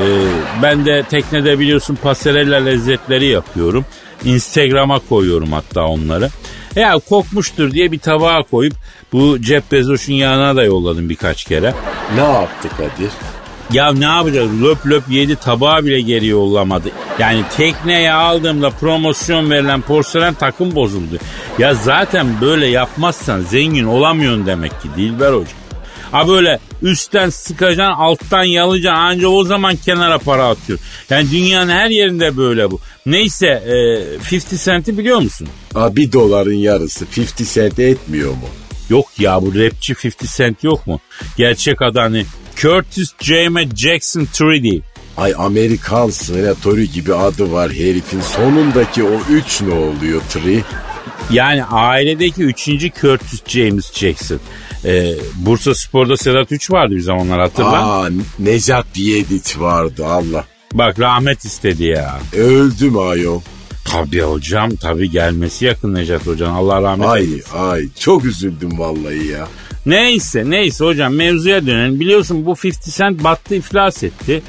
E, 0.00 0.06
ben 0.62 0.86
de 0.86 1.04
teknede 1.10 1.58
biliyorsun 1.58 1.98
pasarella 2.02 2.56
lezzetleri 2.56 3.26
yapıyorum. 3.26 3.84
Instagram'a 4.24 4.98
koyuyorum 5.08 5.52
hatta 5.52 5.86
onları. 5.86 6.28
Ya 6.76 6.98
kokmuştur 7.08 7.70
diye 7.70 7.92
bir 7.92 7.98
tabağa 7.98 8.42
koyup 8.42 8.74
bu 9.12 9.38
Jeff 9.42 9.72
Bezos'un 9.72 10.12
yanına 10.12 10.56
da 10.56 10.64
yolladım 10.64 11.08
birkaç 11.08 11.44
kere. 11.44 11.74
Ne 12.14 12.22
yaptı 12.24 12.68
Kadir? 12.68 13.10
Ya 13.72 13.92
ne 13.92 14.04
yapacağız? 14.04 14.62
Löp 14.62 14.86
löp 14.86 15.02
yedi 15.08 15.36
tabağı 15.36 15.84
bile 15.84 16.00
geri 16.00 16.26
yollamadı. 16.26 16.88
Yani 17.18 17.42
tekneye 17.56 18.12
aldığımda 18.12 18.70
promosyon 18.70 19.50
verilen 19.50 19.80
porselen 19.82 20.34
takım 20.34 20.74
bozuldu. 20.74 21.18
Ya 21.58 21.74
zaten 21.74 22.40
böyle 22.40 22.66
yapmazsan 22.66 23.40
zengin 23.40 23.84
olamıyorsun 23.84 24.46
demek 24.46 24.70
ki 24.82 24.88
Dilber 24.96 25.32
Hoca. 25.32 25.50
Ha 26.12 26.28
böyle 26.28 26.58
üstten 26.82 27.30
sıkacaksın 27.30 28.00
alttan 28.02 28.44
yalacaksın 28.44 29.00
ancak 29.02 29.30
o 29.30 29.44
zaman 29.44 29.76
kenara 29.76 30.18
para 30.18 30.48
atıyor. 30.48 30.78
Yani 31.10 31.30
dünyanın 31.30 31.70
her 31.72 31.90
yerinde 31.90 32.36
böyle 32.36 32.70
bu. 32.70 32.80
Neyse 33.06 33.46
e, 33.46 33.72
50 33.72 34.58
Cent'i 34.64 34.98
biliyor 34.98 35.18
musun? 35.18 35.48
Aa, 35.74 35.96
bir 35.96 36.12
doların 36.12 36.54
yarısı 36.54 37.06
50 37.18 37.26
cent 37.54 37.78
etmiyor 37.78 38.30
mu? 38.30 38.48
Yok 38.90 39.06
ya 39.18 39.42
bu 39.42 39.54
rapçi 39.54 39.94
50 40.04 40.12
Cent 40.36 40.64
yok 40.64 40.86
mu? 40.86 41.00
Gerçek 41.36 41.82
adı 41.82 41.98
hani 41.98 42.26
Curtis 42.56 43.12
James 43.20 43.68
Jackson 43.76 44.20
3D. 44.34 44.80
Ay 45.16 45.34
Amerikan 45.38 46.10
senatörü 46.10 46.84
gibi 46.84 47.14
adı 47.14 47.52
var 47.52 47.72
herifin. 47.72 48.20
Sonundaki 48.20 49.02
o 49.04 49.20
üç 49.30 49.60
ne 49.62 49.74
oluyor 49.74 50.20
tri? 50.28 50.62
Yani 51.30 51.64
ailedeki 51.64 52.42
üçüncü 52.42 52.90
Curtis 52.90 53.42
James 53.46 53.92
Jackson. 53.94 54.38
Ee, 54.84 55.14
Bursa 55.36 55.74
Spor'da 55.74 56.16
Sedat 56.16 56.52
3 56.52 56.70
vardı 56.70 56.94
bir 56.94 57.00
zamanlar 57.00 57.40
hatırla. 57.40 58.02
Aa 58.02 58.08
Necat 58.38 58.86
Diyediç 58.94 59.58
vardı 59.58 60.06
Allah. 60.06 60.44
Bak 60.74 61.00
rahmet 61.00 61.44
istedi 61.44 61.84
ya. 61.84 62.18
Öldüm 62.36 62.98
ayol. 62.98 63.40
Tabii 63.84 64.20
hocam 64.20 64.76
tabii 64.76 65.10
gelmesi 65.10 65.64
yakın 65.64 65.94
Necat 65.94 66.26
Hocam 66.26 66.56
Allah 66.56 66.82
rahmet 66.82 67.08
Ay 67.08 67.22
eylesin. 67.22 67.56
ay 67.58 67.88
çok 68.00 68.24
üzüldüm 68.24 68.78
vallahi 68.78 69.26
ya. 69.26 69.48
Neyse 69.86 70.44
neyse 70.46 70.84
hocam 70.84 71.14
mevzuya 71.14 71.66
dönelim. 71.66 72.00
Biliyorsun 72.00 72.46
bu 72.46 72.54
50 72.64 72.72
Cent 72.96 73.24
battı 73.24 73.54
iflas 73.54 74.02
etti. 74.02 74.42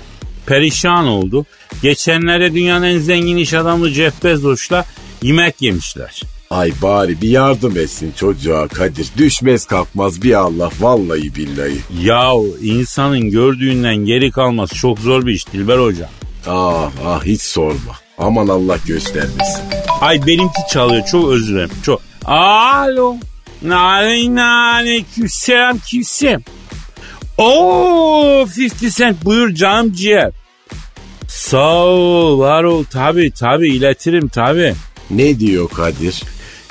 Perişan 0.46 1.08
oldu. 1.08 1.46
Geçenlerde 1.82 2.54
dünyanın 2.54 2.86
en 2.86 2.98
zengin 2.98 3.38
iş 3.38 3.54
adamı 3.54 3.90
Jeff 3.90 4.24
Bezos'la 4.24 4.86
yemek 5.22 5.62
yemişler. 5.62 6.22
Ay 6.50 6.72
bari 6.82 7.22
bir 7.22 7.30
yardım 7.30 7.78
etsin 7.78 8.14
çocuğa 8.16 8.68
Kadir. 8.68 9.08
Düşmez 9.18 9.66
kalkmaz 9.66 10.22
bir 10.22 10.34
Allah 10.34 10.70
vallahi 10.80 11.36
billahi. 11.36 11.78
Yahu 12.04 12.58
insanın 12.62 13.30
gördüğünden 13.30 13.96
geri 13.96 14.32
kalması 14.32 14.76
çok 14.76 15.00
zor 15.00 15.26
bir 15.26 15.34
iş 15.34 15.48
Dilber 15.48 15.78
hocam. 15.80 16.10
Ah 16.48 16.92
ah 17.06 17.24
hiç 17.26 17.42
sorma. 17.42 17.96
Aman 18.18 18.48
Allah 18.48 18.78
göstermesin. 18.88 19.64
Ay 20.02 20.28
benimki 20.28 20.60
çalıyor 20.74 21.06
çok 21.12 21.30
özür 21.30 21.54
dilerim. 21.54 21.70
Çok. 21.84 22.02
Alo. 22.26 23.16
Nane 23.62 24.44
aleyküm 24.44 25.30
selam 25.30 25.80
kimsin? 25.80 26.46
Oo 27.38 28.46
50 28.58 28.92
Cent 28.92 29.26
buyur 29.26 29.54
canım 29.54 29.94
ciğer. 29.94 30.32
Sağ 31.28 31.76
ol 31.86 32.40
var 32.40 32.64
ol 32.64 32.84
tabi 32.84 33.32
tabi 33.32 33.70
iletirim 33.70 34.28
tabi. 34.28 34.74
Ne 35.10 35.40
diyor 35.40 35.70
Kadir? 35.70 36.24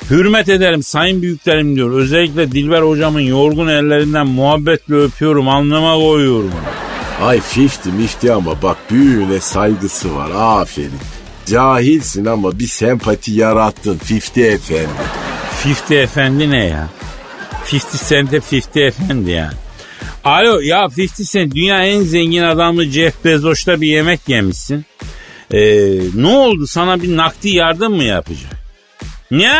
Hürmet 0.09 0.49
ederim 0.49 0.83
sayın 0.83 1.21
büyüklerim 1.21 1.75
diyor. 1.75 1.91
Özellikle 1.91 2.51
Dilber 2.51 2.81
hocamın 2.81 3.19
yorgun 3.19 3.67
ellerinden 3.67 4.27
muhabbetle 4.27 4.95
öpüyorum 4.95 5.49
alnıma 5.49 5.95
koyuyorum. 5.95 6.51
Ay 7.21 7.41
fifty 7.41 7.89
mifty 7.89 8.31
ama 8.31 8.61
bak 8.61 8.77
büyüğüne 8.91 9.39
saygısı 9.39 10.15
var 10.15 10.31
aferin. 10.35 10.91
Cahilsin 11.45 12.25
ama 12.25 12.59
bir 12.59 12.67
sempati 12.67 13.31
yarattın 13.31 13.97
Fifty 13.97 14.47
efendi. 14.47 15.16
50 15.65 15.95
efendi 16.01 16.51
ne 16.51 16.65
ya? 16.65 16.89
50 17.73 17.79
Cent'e 18.09 18.41
50 18.77 18.85
efendi 18.85 19.31
yani. 19.31 19.53
Alo 20.23 20.59
ya 20.59 20.87
50 20.97 21.09
Cent 21.25 21.55
dünya 21.55 21.85
en 21.85 22.01
zengin 22.01 22.43
adamı 22.43 22.83
Jeff 22.83 23.25
Bezos'ta 23.25 23.81
bir 23.81 23.87
yemek 23.87 24.19
yemişsin. 24.27 24.85
Ee, 25.53 25.99
ne 26.15 26.27
oldu 26.27 26.67
sana 26.67 27.01
bir 27.01 27.17
nakdi 27.17 27.49
yardım 27.49 27.95
mı 27.95 28.03
yapacak? 28.03 28.51
Ne? 29.31 29.55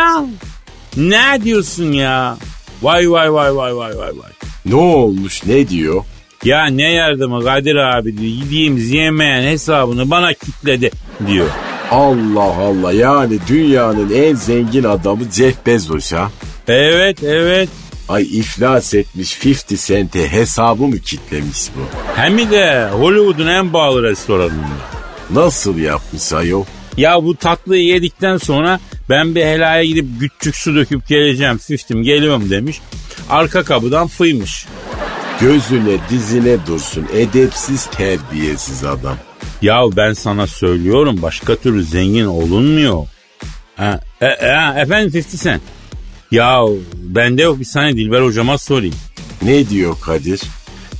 Ne 0.96 1.44
diyorsun 1.44 1.92
ya? 1.92 2.36
Vay 2.82 3.10
vay 3.10 3.32
vay 3.32 3.56
vay 3.56 3.76
vay 3.76 3.96
vay 3.98 4.08
vay. 4.18 4.32
Ne 4.64 4.74
olmuş 4.74 5.46
ne 5.46 5.68
diyor? 5.68 6.04
Ya 6.44 6.66
ne 6.66 6.92
yardımı 6.92 7.44
Kadir 7.44 7.76
abi 7.76 8.18
diyor. 8.18 8.32
Yediğimiz 8.44 8.90
yemeğin 8.90 9.42
hesabını 9.42 10.10
bana 10.10 10.32
kitledi 10.32 10.90
diyor. 11.26 11.48
Allah 11.90 12.54
Allah 12.56 12.92
yani 12.92 13.38
dünyanın 13.48 14.10
en 14.14 14.34
zengin 14.34 14.84
adamı 14.84 15.24
Jeff 15.32 15.66
Bezos 15.66 16.12
ha. 16.12 16.30
Evet 16.68 17.22
evet. 17.22 17.68
Ay 18.08 18.22
iflas 18.22 18.94
etmiş 18.94 19.46
50 19.46 19.78
Cent'e 19.78 20.32
hesabı 20.32 20.82
mı 20.82 20.98
kitlemiş 20.98 21.68
bu? 21.76 21.80
Hem 22.16 22.38
de 22.38 22.88
Hollywood'un 22.92 23.46
en 23.46 23.68
pahalı 23.68 24.02
restoranında. 24.02 24.76
Nasıl 25.30 25.78
yapmış 25.78 26.32
ayol? 26.32 26.64
Ya 26.96 27.24
bu 27.24 27.36
tatlıyı 27.36 27.84
yedikten 27.84 28.36
sonra 28.36 28.80
ben 29.08 29.34
bir 29.34 29.44
helaya 29.44 29.84
gidip 29.84 30.06
küçük 30.20 30.56
su 30.56 30.74
döküp 30.74 31.08
geleceğim 31.08 31.58
fiftim 31.58 32.02
geliyorum 32.02 32.50
demiş. 32.50 32.80
Arka 33.30 33.64
kapıdan 33.64 34.06
fıymış. 34.06 34.66
Gözüne 35.40 35.96
dizine 36.10 36.66
dursun 36.66 37.06
edepsiz 37.14 37.86
terbiyesiz 37.86 38.84
adam. 38.84 39.16
Ya 39.62 39.84
ben 39.96 40.12
sana 40.12 40.46
söylüyorum 40.46 41.18
başka 41.22 41.56
türlü 41.56 41.84
zengin 41.84 42.24
olunmuyor. 42.24 43.06
Ha, 43.76 44.00
e, 44.20 44.26
e, 44.26 44.80
efendim 44.80 45.12
50 45.14 45.38
Cent. 45.38 45.62
Ya 46.30 46.60
bende 46.94 47.42
yok 47.42 47.60
bir 47.60 47.64
saniye 47.64 47.96
Dilber 47.96 48.22
hocama 48.22 48.58
sorayım. 48.58 48.94
Ne 49.42 49.68
diyor 49.68 49.96
Kadir? 50.00 50.40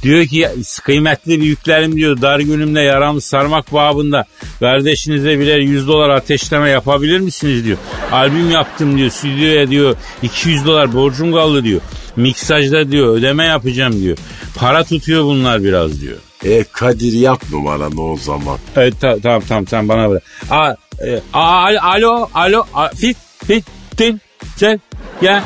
Diyor 0.03 0.27
ki 0.27 0.49
kıymetli 0.85 1.41
büyüklerim 1.41 1.97
diyor 1.97 2.23
dar 2.23 2.41
günümde 2.41 2.81
yaramı 2.81 3.21
sarmak 3.21 3.73
babında 3.73 4.25
kardeşinize 4.61 5.39
birer 5.41 5.59
100 5.59 5.89
dolar 5.89 6.09
ateşleme 6.09 6.69
yapabilir 6.69 7.21
misiniz 7.21 7.65
diyor. 7.65 7.79
Albüm 8.13 8.51
yaptım 8.51 8.99
diyor 8.99 9.11
stüdyoya 9.11 9.71
diyor 9.71 9.97
200 10.23 10.67
dolar 10.67 10.95
borcum 10.95 11.33
kaldı 11.33 11.65
diyor. 11.65 11.81
Miksajda 12.17 12.93
diyor 12.93 13.17
ödeme 13.17 13.45
yapacağım 13.45 14.03
diyor. 14.03 14.19
Para 14.57 14.85
tutuyor 14.85 15.25
bunlar 15.25 15.65
biraz 15.65 16.01
diyor. 16.01 16.17
E 16.45 16.65
Kadir 16.65 17.13
yap 17.13 17.43
numaranı 17.53 18.03
o 18.03 18.17
zaman. 18.17 18.59
Evet 18.77 19.01
ta- 19.01 19.19
tamam 19.21 19.43
tamam 19.49 19.65
tamam 19.65 19.89
bana 19.89 20.11
bırak. 20.11 20.23
A, 20.51 20.71
e, 21.07 21.21
a, 21.33 21.67
alo 21.83 22.29
alo 22.35 22.65
a, 22.75 22.89
fit 22.89 23.17
fit 23.47 23.65
tin 23.97 24.21
sen 24.57 24.81
ya 25.23 25.43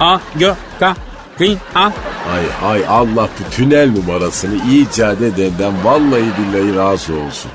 a 0.00 0.18
gö 0.36 0.54
ka 0.80 0.96
kin 1.38 1.58
a 1.74 1.84
Ay 2.32 2.44
ay 2.72 2.84
Allah 2.88 3.28
bu 3.40 3.56
tünel 3.56 3.90
numarasını 3.90 4.72
icat 4.72 5.22
edenden 5.22 5.84
vallahi 5.84 6.24
billahi 6.38 6.76
razı 6.76 7.14
olsun. 7.14 7.50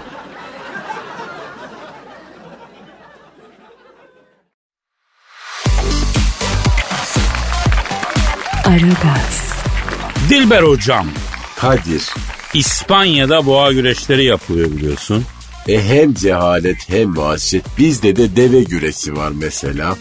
Aragaz, 8.65 9.53
Dilber 10.29 10.63
hocam 10.63 11.07
Kadir 11.59 12.13
İspanya'da 12.53 13.45
boğa 13.45 13.71
güreşleri 13.73 14.23
yapılıyor 14.23 14.71
biliyorsun. 14.71 15.23
e 15.67 15.83
hem 15.83 16.13
cehalet 16.13 16.89
hem 16.89 17.17
vahşet 17.17 17.65
bizde 17.77 18.15
de 18.15 18.35
deve 18.35 18.63
güreşi 18.63 19.15
var 19.15 19.31
mesela. 19.35 19.95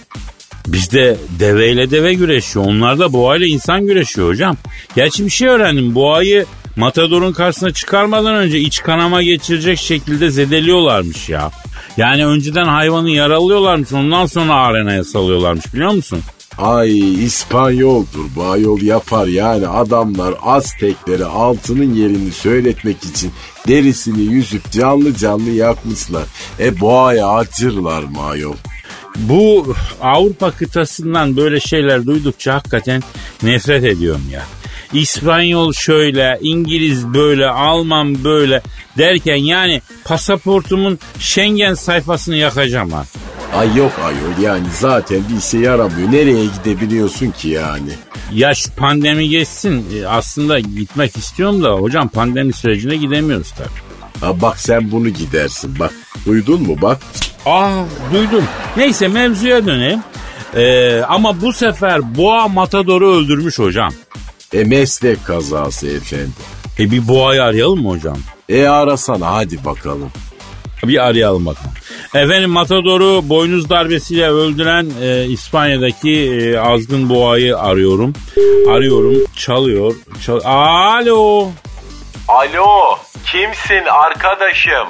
Bizde 0.67 1.17
deveyle 1.41 1.91
deve 1.91 2.15
güreşiyor. 2.15 2.65
Onlarda 2.65 3.13
boğayla 3.13 3.47
insan 3.47 3.87
güreşiyor 3.87 4.29
hocam. 4.29 4.57
Gerçi 4.97 5.25
bir 5.25 5.31
şey 5.31 5.49
öğrendim. 5.49 5.95
Boğayı 5.95 6.47
matadorun 6.77 7.33
karşısına 7.33 7.71
çıkarmadan 7.71 8.35
önce 8.35 8.59
iç 8.61 8.83
kanama 8.83 9.23
geçirecek 9.23 9.79
şekilde 9.79 10.31
zedeliyorlarmış 10.31 11.29
ya. 11.29 11.51
Yani 11.97 12.27
önceden 12.27 12.65
hayvanı 12.65 13.11
yaralıyorlarmış 13.11 13.93
ondan 13.93 14.27
sonra 14.27 14.55
arenaya 14.55 15.05
salıyorlarmış 15.05 15.75
biliyor 15.75 15.91
musun? 15.91 16.21
Ay 16.59 17.25
İspanyoldur 17.25 18.25
bu 18.37 18.45
ayol 18.45 18.83
yapar 18.83 19.27
yani 19.27 19.69
adamlar 19.69 20.35
Aztekleri 20.43 21.25
altının 21.25 21.95
yerini 21.95 22.33
söyletmek 22.33 23.05
için 23.05 23.33
derisini 23.69 24.23
yüzüp 24.23 24.71
canlı 24.71 25.15
canlı 25.15 25.51
yakmışlar. 25.51 26.23
E 26.61 26.81
boğaya 26.81 27.29
acırlar 27.29 28.03
mı 28.03 28.23
ayol? 28.23 28.55
Bu 29.17 29.75
Avrupa 30.01 30.51
kıtasından 30.51 31.37
böyle 31.37 31.61
şeyler 31.61 32.07
duydukça 32.07 32.55
hakikaten 32.55 33.03
nefret 33.43 33.85
ediyorum 33.85 34.25
ya. 34.33 34.43
İspanyol 34.93 35.73
şöyle, 35.73 36.39
İngiliz 36.43 37.07
böyle, 37.07 37.47
Alman 37.47 38.25
böyle 38.25 38.63
derken 38.99 39.37
yani 39.37 39.83
pasaportumun 40.05 40.99
Schengen 41.19 41.75
sayfasını 41.75 42.37
yakacağım 42.37 42.91
ha. 42.91 43.05
Ay 43.55 43.77
yok 43.77 43.93
ayol 44.05 44.43
yani 44.43 44.67
zaten 44.81 45.19
bir 45.33 45.37
işe 45.39 45.59
yaramıyor. 45.59 46.13
Nereye 46.13 46.45
gidebiliyorsun 46.45 47.31
ki 47.31 47.49
yani? 47.49 47.91
Ya 48.33 48.55
şu 48.55 48.71
pandemi 48.71 49.29
geçsin 49.29 49.87
e, 49.97 50.07
aslında 50.07 50.59
gitmek 50.59 51.17
istiyorum 51.17 51.63
da 51.63 51.71
hocam 51.73 52.09
pandemi 52.09 52.53
sürecine 52.53 52.97
gidemiyoruz 52.97 53.53
tabii. 53.53 53.87
Ha 54.27 54.41
bak 54.41 54.59
sen 54.61 54.91
bunu 54.93 55.09
gidersin 55.09 55.79
bak. 55.79 55.93
Duydun 56.27 56.63
mu 56.63 56.77
bak? 56.83 56.99
Aa 57.47 57.85
duydum. 58.13 58.45
Neyse 58.77 59.09
mevzuya 59.09 59.67
dönelim. 59.67 60.01
Ee, 60.57 61.01
ama 61.01 61.41
bu 61.41 61.53
sefer 61.53 62.17
boğa 62.17 62.49
matadoru 62.49 63.17
öldürmüş 63.17 63.59
hocam. 63.59 63.93
E 64.53 64.65
meslek 64.65 65.25
kazası 65.25 65.87
efendim. 65.89 66.33
E 66.79 66.91
bir 66.91 67.09
boğayı 67.09 67.43
arayalım 67.43 67.83
mı 67.83 67.89
hocam? 67.89 68.17
E 68.49 68.67
arasana 68.67 69.35
hadi 69.35 69.65
bakalım. 69.65 70.11
Bir 70.85 71.07
arayalım 71.07 71.47
bakalım. 71.47 71.71
Efendim 72.15 72.51
Matador'u 72.51 73.29
boynuz 73.29 73.71
darbesiyle 73.71 74.29
öldüren 74.31 74.91
e, 75.03 75.25
İspanya'daki 75.25 76.11
e, 76.11 76.59
azgın 76.59 77.09
boğayı 77.11 77.59
arıyorum. 77.59 78.13
Arıyorum. 78.71 79.15
Çalıyor. 79.37 79.95
Çal 80.27 80.41
Alo. 80.45 81.49
Alo, 82.29 82.99
kimsin 83.27 83.87
arkadaşım? 83.91 84.89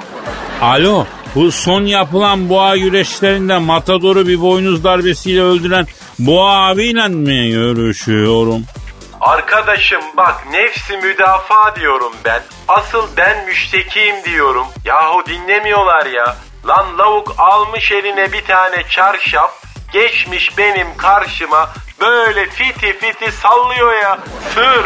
Alo. 0.61 1.05
Bu 1.35 1.51
son 1.51 1.85
yapılan 1.85 2.49
boğa 2.49 2.77
güreşlerinde 2.77 3.57
Matador'u 3.57 4.27
bir 4.27 4.41
boynuz 4.41 4.83
darbesiyle 4.83 5.41
öldüren 5.41 5.87
boğa 6.19 6.67
abiyle 6.67 7.07
mi 7.07 7.49
görüşüyorum? 7.51 8.63
Arkadaşım 9.21 10.01
bak 10.17 10.43
nefsi 10.51 10.97
müdafaa 10.97 11.75
diyorum 11.75 12.13
ben. 12.25 12.41
Asıl 12.67 13.07
ben 13.17 13.45
müştekiyim 13.45 14.15
diyorum. 14.25 14.67
Yahu 14.85 15.25
dinlemiyorlar 15.27 16.05
ya. 16.05 16.35
Lan 16.67 16.97
lavuk 16.97 17.35
almış 17.37 17.91
eline 17.91 18.31
bir 18.33 18.45
tane 18.45 18.83
çarşaf. 18.89 19.63
Geçmiş 19.93 20.57
benim 20.57 20.97
karşıma 20.97 21.69
böyle 22.01 22.49
fiti 22.49 22.97
fiti 22.99 23.31
sallıyor 23.31 23.93
ya. 23.93 24.19
Sır. 24.53 24.85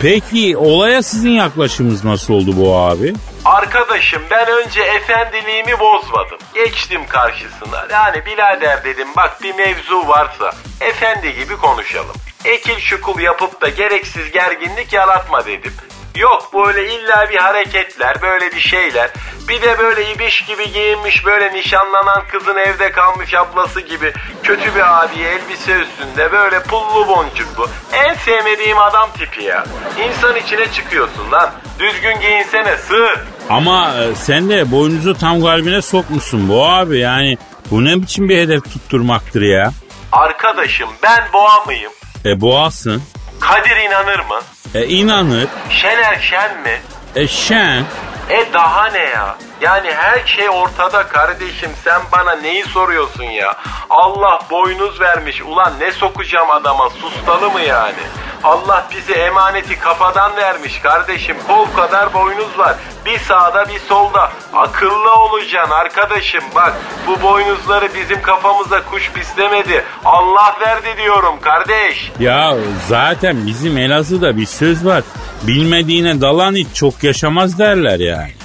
Peki 0.00 0.56
olaya 0.56 1.02
sizin 1.02 1.30
yaklaşımınız 1.30 2.04
nasıl 2.04 2.34
oldu 2.34 2.50
bu 2.56 2.76
abi? 2.76 3.14
Arkadaşım 3.44 4.22
ben 4.30 4.48
önce 4.48 4.82
efendiliğimi 4.82 5.80
bozmadım. 5.80 6.38
Geçtim 6.54 7.06
karşısına. 7.08 7.86
Yani 7.92 8.26
birader 8.26 8.84
dedim 8.84 9.08
bak 9.16 9.42
bir 9.42 9.54
mevzu 9.54 10.08
varsa 10.08 10.52
efendi 10.80 11.34
gibi 11.34 11.56
konuşalım. 11.56 12.16
Ekil 12.44 12.80
şukul 12.80 13.20
yapıp 13.20 13.60
da 13.60 13.68
gereksiz 13.68 14.32
gerginlik 14.32 14.92
yaratma 14.92 15.46
dedim. 15.46 15.72
Yok 16.16 16.50
böyle 16.54 16.94
illa 16.94 17.30
bir 17.30 17.36
hareketler 17.36 18.22
böyle 18.22 18.52
bir 18.52 18.60
şeyler. 18.60 19.10
Bir 19.48 19.62
de 19.62 19.78
böyle 19.78 20.12
ibiş 20.12 20.44
gibi 20.44 20.72
giyinmiş 20.72 21.24
böyle 21.26 21.52
nişanlanan 21.54 22.22
kızın 22.32 22.56
evde 22.56 22.92
kalmış 22.92 23.34
ablası 23.34 23.80
gibi 23.80 24.12
kötü 24.42 24.74
bir 24.74 25.02
abiye 25.04 25.30
elbise 25.30 25.72
üstünde 25.72 26.32
böyle 26.32 26.62
pullu 26.62 27.08
boncuklu. 27.08 27.68
En 27.92 28.14
sevmediğim 28.14 28.78
adam 28.78 29.10
tipi 29.18 29.42
ya. 29.42 29.64
İnsan 30.08 30.36
içine 30.36 30.72
çıkıyorsun 30.72 31.32
lan. 31.32 31.50
Düzgün 31.78 32.20
giyinsene 32.20 32.76
sığ. 32.76 33.08
Ama 33.50 33.94
e, 33.94 34.14
sen 34.14 34.48
de 34.48 34.70
boynuzu 34.70 35.14
tam 35.14 35.42
kalbine 35.42 35.82
sokmuşsun 35.82 36.48
bu 36.48 36.66
abi 36.66 36.98
yani 36.98 37.38
bu 37.70 37.84
ne 37.84 38.02
biçim 38.02 38.28
bir 38.28 38.38
hedef 38.38 38.64
tutturmaktır 38.64 39.42
ya? 39.42 39.70
Arkadaşım 40.12 40.88
ben 41.02 41.24
boğa 41.32 41.64
mıyım? 41.64 41.92
E 42.24 42.40
boğasın. 42.40 43.02
Kadir 43.40 43.76
inanır 43.76 44.18
mı? 44.18 44.40
E 44.74 44.86
inanır. 44.86 45.48
Şener 45.70 46.18
şen 46.20 46.60
mi? 46.62 46.80
E 47.16 47.26
şen. 47.28 47.84
E 48.30 48.52
daha 48.52 48.86
ne 48.86 48.98
ya? 48.98 49.36
Yani 49.60 49.90
her 49.94 50.26
şey 50.26 50.50
ortada 50.50 51.08
kardeşim 51.08 51.70
sen 51.84 52.00
bana 52.12 52.32
neyi 52.32 52.64
soruyorsun 52.64 53.24
ya? 53.24 53.56
Allah 53.90 54.38
boynuz 54.50 55.00
vermiş 55.00 55.42
ulan 55.42 55.72
ne 55.80 55.92
sokacağım 55.92 56.50
adama 56.50 56.90
sustalı 56.90 57.50
mı 57.50 57.60
yani? 57.60 58.02
Allah 58.44 58.86
bize 58.94 59.12
emaneti 59.12 59.78
kafadan 59.78 60.36
vermiş 60.36 60.78
kardeşim 60.78 61.36
kol 61.46 61.66
kadar 61.66 62.14
boynuz 62.14 62.58
var. 62.58 62.74
Bir 63.06 63.18
sağda 63.18 63.68
bir 63.68 63.78
solda. 63.78 64.30
Akıllı 64.54 65.14
olacaksın 65.14 65.72
arkadaşım 65.72 66.44
bak 66.54 66.72
bu 67.06 67.22
boynuzları 67.22 67.88
bizim 67.94 68.22
kafamıza 68.22 68.84
kuş 68.84 69.12
pislemedi. 69.12 69.84
Allah 70.04 70.56
verdi 70.60 70.88
diyorum 70.96 71.40
kardeş. 71.40 72.12
Ya 72.20 72.54
zaten 72.88 73.46
bizim 73.46 73.78
Elazığ'da 73.78 74.36
bir 74.36 74.46
söz 74.46 74.86
var. 74.86 75.02
Bilmediğine 75.42 76.20
dalan 76.20 76.54
hiç 76.54 76.68
çok 76.74 77.04
yaşamaz 77.04 77.58
derler 77.58 78.00
yani. 78.00 78.35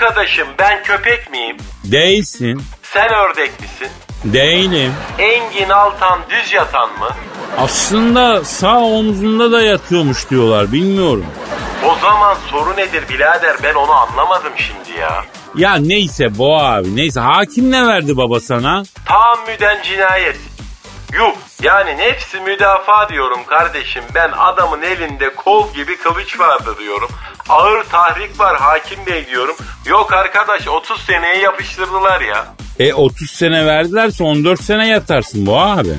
Arkadaşım 0.00 0.48
ben 0.58 0.82
köpek 0.82 1.30
miyim? 1.30 1.56
Değilsin. 1.84 2.62
Sen 2.82 3.08
ördek 3.12 3.60
misin? 3.60 3.88
Değilim. 4.24 4.94
Engin 5.18 5.68
Altan 5.68 6.20
düz 6.30 6.52
yatan 6.52 6.88
mı? 6.98 7.08
Aslında 7.58 8.44
sağ 8.44 8.78
omzunda 8.80 9.52
da 9.52 9.62
yatıyormuş 9.62 10.30
diyorlar 10.30 10.72
bilmiyorum. 10.72 11.26
O 11.84 11.94
zaman 12.02 12.36
soru 12.50 12.76
nedir 12.76 13.08
birader 13.08 13.56
ben 13.62 13.74
onu 13.74 13.92
anlamadım 13.92 14.52
şimdi 14.56 14.98
ya. 15.00 15.24
Ya 15.54 15.74
neyse 15.76 16.38
Boğa 16.38 16.74
abi 16.74 16.96
neyse 16.96 17.20
hakim 17.20 17.70
ne 17.70 17.86
verdi 17.86 18.16
baba 18.16 18.40
sana? 18.40 18.82
Tahammüden 19.06 19.82
cinayet. 19.82 20.36
Yuh 21.12 21.34
yani 21.62 21.98
nefsi 21.98 22.40
müdafaa 22.40 23.08
diyorum 23.08 23.44
kardeşim. 23.46 24.04
Ben 24.14 24.30
adamın 24.38 24.82
elinde 24.82 25.34
kol 25.34 25.72
gibi 25.74 25.96
kılıç 25.96 26.38
vardı 26.40 26.74
diyorum. 26.78 27.08
Ağır 27.48 27.84
tahrik 27.84 28.40
var 28.40 28.56
hakim 28.60 29.06
bey 29.06 29.26
diyorum. 29.26 29.56
Yok 29.86 30.12
arkadaş 30.12 30.68
30 30.68 31.00
seneye 31.00 31.36
yapıştırdılar 31.38 32.20
ya. 32.20 32.46
E 32.78 32.94
30 32.94 33.30
sene 33.30 33.66
verdilerse 33.66 34.24
14 34.24 34.62
sene 34.62 34.88
yatarsın 34.88 35.46
Boğa 35.46 35.76
abi. 35.78 35.94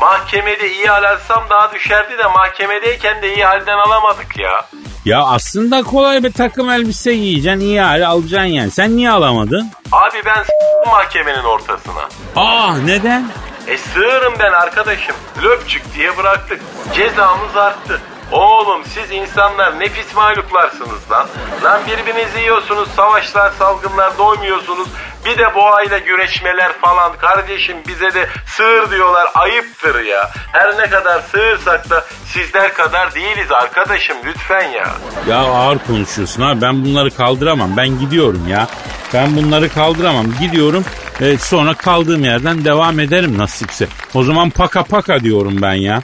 Mahkemede 0.00 0.72
iyi 0.72 0.86
hal 0.86 1.04
alsam 1.04 1.44
daha 1.50 1.72
düşerdi 1.74 2.18
de 2.18 2.24
mahkemedeyken 2.26 3.22
de 3.22 3.34
iyi 3.34 3.44
halden 3.44 3.78
alamadık 3.78 4.38
ya. 4.38 4.64
Ya 5.04 5.22
aslında 5.24 5.82
kolay 5.82 6.24
bir 6.24 6.32
takım 6.32 6.70
elbise 6.70 7.14
giyeceksin 7.14 7.60
iyi 7.60 7.80
hali 7.80 8.06
alacaksın 8.06 8.46
yani. 8.46 8.70
Sen 8.70 8.96
niye 8.96 9.10
alamadın? 9.10 9.70
Abi 9.92 10.22
ben 10.26 10.42
s**tim 10.42 10.90
mahkemenin 10.92 11.44
ortasına. 11.44 12.08
Aa 12.36 12.76
neden? 12.76 13.26
E 13.66 13.78
sığırım 13.78 14.34
ben 14.38 14.52
arkadaşım. 14.52 15.16
Löpçük 15.42 15.94
diye 15.94 16.16
bıraktık. 16.16 16.60
Cezamız 16.94 17.56
arttı. 17.56 18.00
Oğlum 18.32 18.84
siz 18.84 19.10
insanlar 19.10 19.80
ne 19.80 19.88
pis 19.88 20.14
mahluklarsınız 20.14 21.10
lan. 21.10 21.26
Lan 21.64 21.80
birbirinizi 21.86 22.40
yiyorsunuz, 22.40 22.88
savaşlar, 22.96 23.52
salgınlar 23.58 24.18
doymuyorsunuz. 24.18 24.88
Bir 25.24 25.38
de 25.38 25.54
boğayla 25.54 25.98
güreşmeler 25.98 26.72
falan. 26.72 27.12
Kardeşim 27.18 27.76
bize 27.88 28.14
de 28.14 28.28
sığır 28.46 28.90
diyorlar 28.90 29.28
ayıptır 29.34 30.00
ya. 30.00 30.30
Her 30.52 30.78
ne 30.78 30.90
kadar 30.90 31.20
sığırsak 31.20 31.90
da 31.90 32.04
sizler 32.24 32.74
kadar 32.74 33.14
değiliz 33.14 33.52
arkadaşım 33.52 34.16
lütfen 34.24 34.68
ya. 34.68 34.88
Ya 35.28 35.38
ağır 35.38 35.78
konuşuyorsun 35.78 36.42
abi 36.42 36.60
ben 36.60 36.84
bunları 36.84 37.10
kaldıramam 37.16 37.76
ben 37.76 37.98
gidiyorum 37.98 38.48
ya. 38.48 38.66
Ben 39.14 39.36
bunları 39.36 39.68
kaldıramam 39.74 40.26
gidiyorum 40.40 40.84
e, 41.20 41.38
sonra 41.38 41.74
kaldığım 41.74 42.24
yerden 42.24 42.64
devam 42.64 43.00
ederim 43.00 43.38
nasipse. 43.38 43.88
O 44.14 44.22
zaman 44.22 44.50
paka 44.50 44.84
paka 44.84 45.20
diyorum 45.20 45.62
ben 45.62 45.74
ya. 45.74 46.02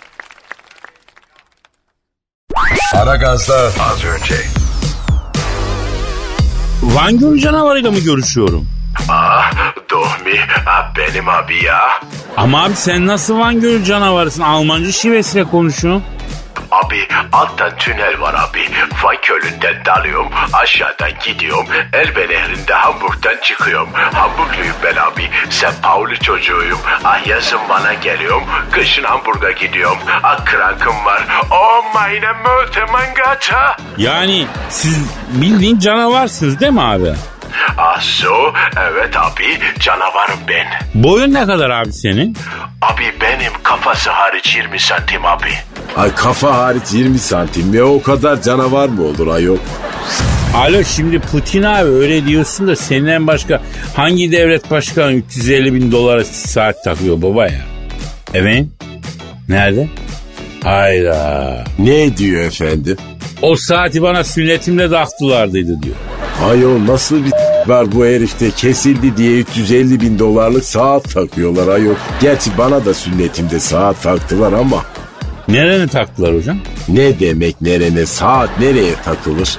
Aragaz'da 2.95 3.55
Az 3.81 4.05
önce. 4.05 4.35
Van 6.83 7.19
Gölü 7.19 7.41
canavarıyla 7.41 7.91
mı 7.91 7.99
görüşüyorum? 7.99 8.69
Ah 9.09 9.53
Dohmi 9.91 10.41
ah, 10.67 10.95
benim 10.97 11.29
abi 11.29 11.65
ya. 11.65 11.81
Ama 12.37 12.65
abi 12.65 12.77
sen 12.77 13.07
nasıl 13.07 13.39
Van 13.39 13.61
Gölü 13.61 13.85
canavarısın? 13.85 14.43
Almancı 14.43 14.93
şivesiyle 14.93 15.45
konuşuyorsun. 15.45 16.05
Abi 16.73 17.09
alttan 17.33 17.77
tünel 17.77 18.21
var 18.21 18.35
abi. 18.35 18.69
Van 19.03 19.17
Köln'den 19.23 19.85
dalıyorum. 19.85 20.29
Aşağıdan 20.53 21.11
gidiyorum. 21.25 21.67
Elbe 21.93 22.29
nehrinde 22.29 22.75
Hamburg'dan 22.75 23.37
çıkıyorum. 23.43 23.89
Hamburgluyum 23.93 24.75
ben 24.85 24.97
abi. 24.97 25.31
Sen 25.51 25.73
Pauli 25.83 26.19
çocuğuyum. 26.19 26.79
Ah 27.05 27.27
yazın 27.27 27.61
bana 27.69 27.95
geliyorum. 27.95 28.45
Kışın 28.71 29.05
Hamburg'a 29.05 29.51
gidiyorum. 29.51 29.99
Ah 30.23 30.45
krankım 30.45 31.05
var. 31.05 31.23
Oh 31.51 31.95
meine 31.95 32.33
Möte 32.33 32.85
mangata. 32.85 33.77
Yani 33.99 34.47
siz 34.69 35.11
bildiğin 35.29 35.79
canavarsınız 35.79 36.61
değil 36.61 36.73
mi 36.73 36.83
abi? 36.83 37.15
So 38.03 38.53
evet 38.77 39.17
abi 39.17 39.45
canavarım 39.81 40.39
ben. 40.49 40.67
Boyun 41.03 41.35
ne 41.35 41.47
kadar 41.47 41.71
abi 41.71 41.93
senin? 41.93 42.37
Abi 42.83 43.03
benim 43.21 43.53
kafası 43.63 44.11
hariç 44.11 44.57
20 44.57 44.81
santim 44.81 45.27
abi. 45.27 45.51
Ay 45.97 46.15
kafa 46.15 46.55
hariç 46.57 46.83
20 46.93 47.19
santim 47.19 47.75
ya 47.75 47.85
o 47.85 48.03
kadar 48.03 48.43
canavar 48.43 48.89
mı 48.89 49.05
olur 49.05 49.27
ayol? 49.27 49.57
Alo 50.57 50.85
şimdi 50.85 51.19
Putin 51.19 51.63
abi 51.63 51.89
öyle 51.91 52.27
diyorsun 52.27 52.69
da 52.69 52.77
senden 52.77 53.27
başka 53.27 53.61
hangi 53.97 54.33
devlet 54.33 54.71
başkanı 54.71 55.13
350 55.13 55.75
bin 55.75 55.93
dolara 55.93 56.25
saat 56.25 56.85
takıyor 56.85 57.23
baba 57.23 57.47
ya? 57.47 57.61
Evet. 58.35 58.65
Nerede? 59.49 59.89
Hayda. 60.65 61.65
Ne 61.79 62.17
diyor 62.17 62.43
efendim? 62.45 62.97
O 63.43 63.57
saati 63.57 64.03
bana 64.03 64.25
sünnetimde 64.25 64.91
taktılardıydı 64.91 65.83
diyor. 65.83 65.97
Ayol 66.51 66.87
nasıl 66.87 67.25
bir 67.25 67.33
var 67.67 67.93
bu 67.93 68.05
herifte 68.07 68.51
kesildi 68.51 69.17
diye 69.17 69.39
350 69.39 70.01
bin 70.01 70.19
dolarlık 70.19 70.65
saat 70.65 71.05
takıyorlar 71.15 71.69
ayol. 71.69 71.95
Gerçi 72.21 72.51
bana 72.59 72.85
da 72.85 72.95
sünnetimde 72.95 73.61
saat 73.61 74.03
taktılar 74.03 74.53
ama 74.53 74.85
Nerene 75.49 75.87
taktılar 75.89 76.35
hocam? 76.37 76.59
ne 76.89 77.21
demek 77.21 77.61
nerene 77.61 78.07
saat 78.07 78.61
nereye 78.61 78.95
takılır? 79.05 79.59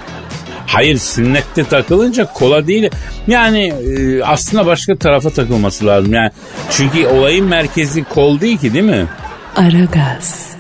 Hayır 0.68 0.98
sünnette 0.98 1.64
takılınca 1.64 2.26
kola 2.34 2.68
değil. 2.68 2.90
Yani 3.28 3.64
e, 3.68 4.24
aslında 4.24 4.66
başka 4.66 4.96
tarafa 4.96 5.30
takılması 5.30 5.86
lazım. 5.86 6.14
Yani 6.14 6.32
çünkü 6.72 7.08
olayın 7.08 7.46
merkezi 7.46 8.04
kol 8.04 8.40
değil 8.40 8.58
ki 8.58 8.74
değil 8.74 8.86
mi? 8.86 9.06
Aragaz. 9.56 10.53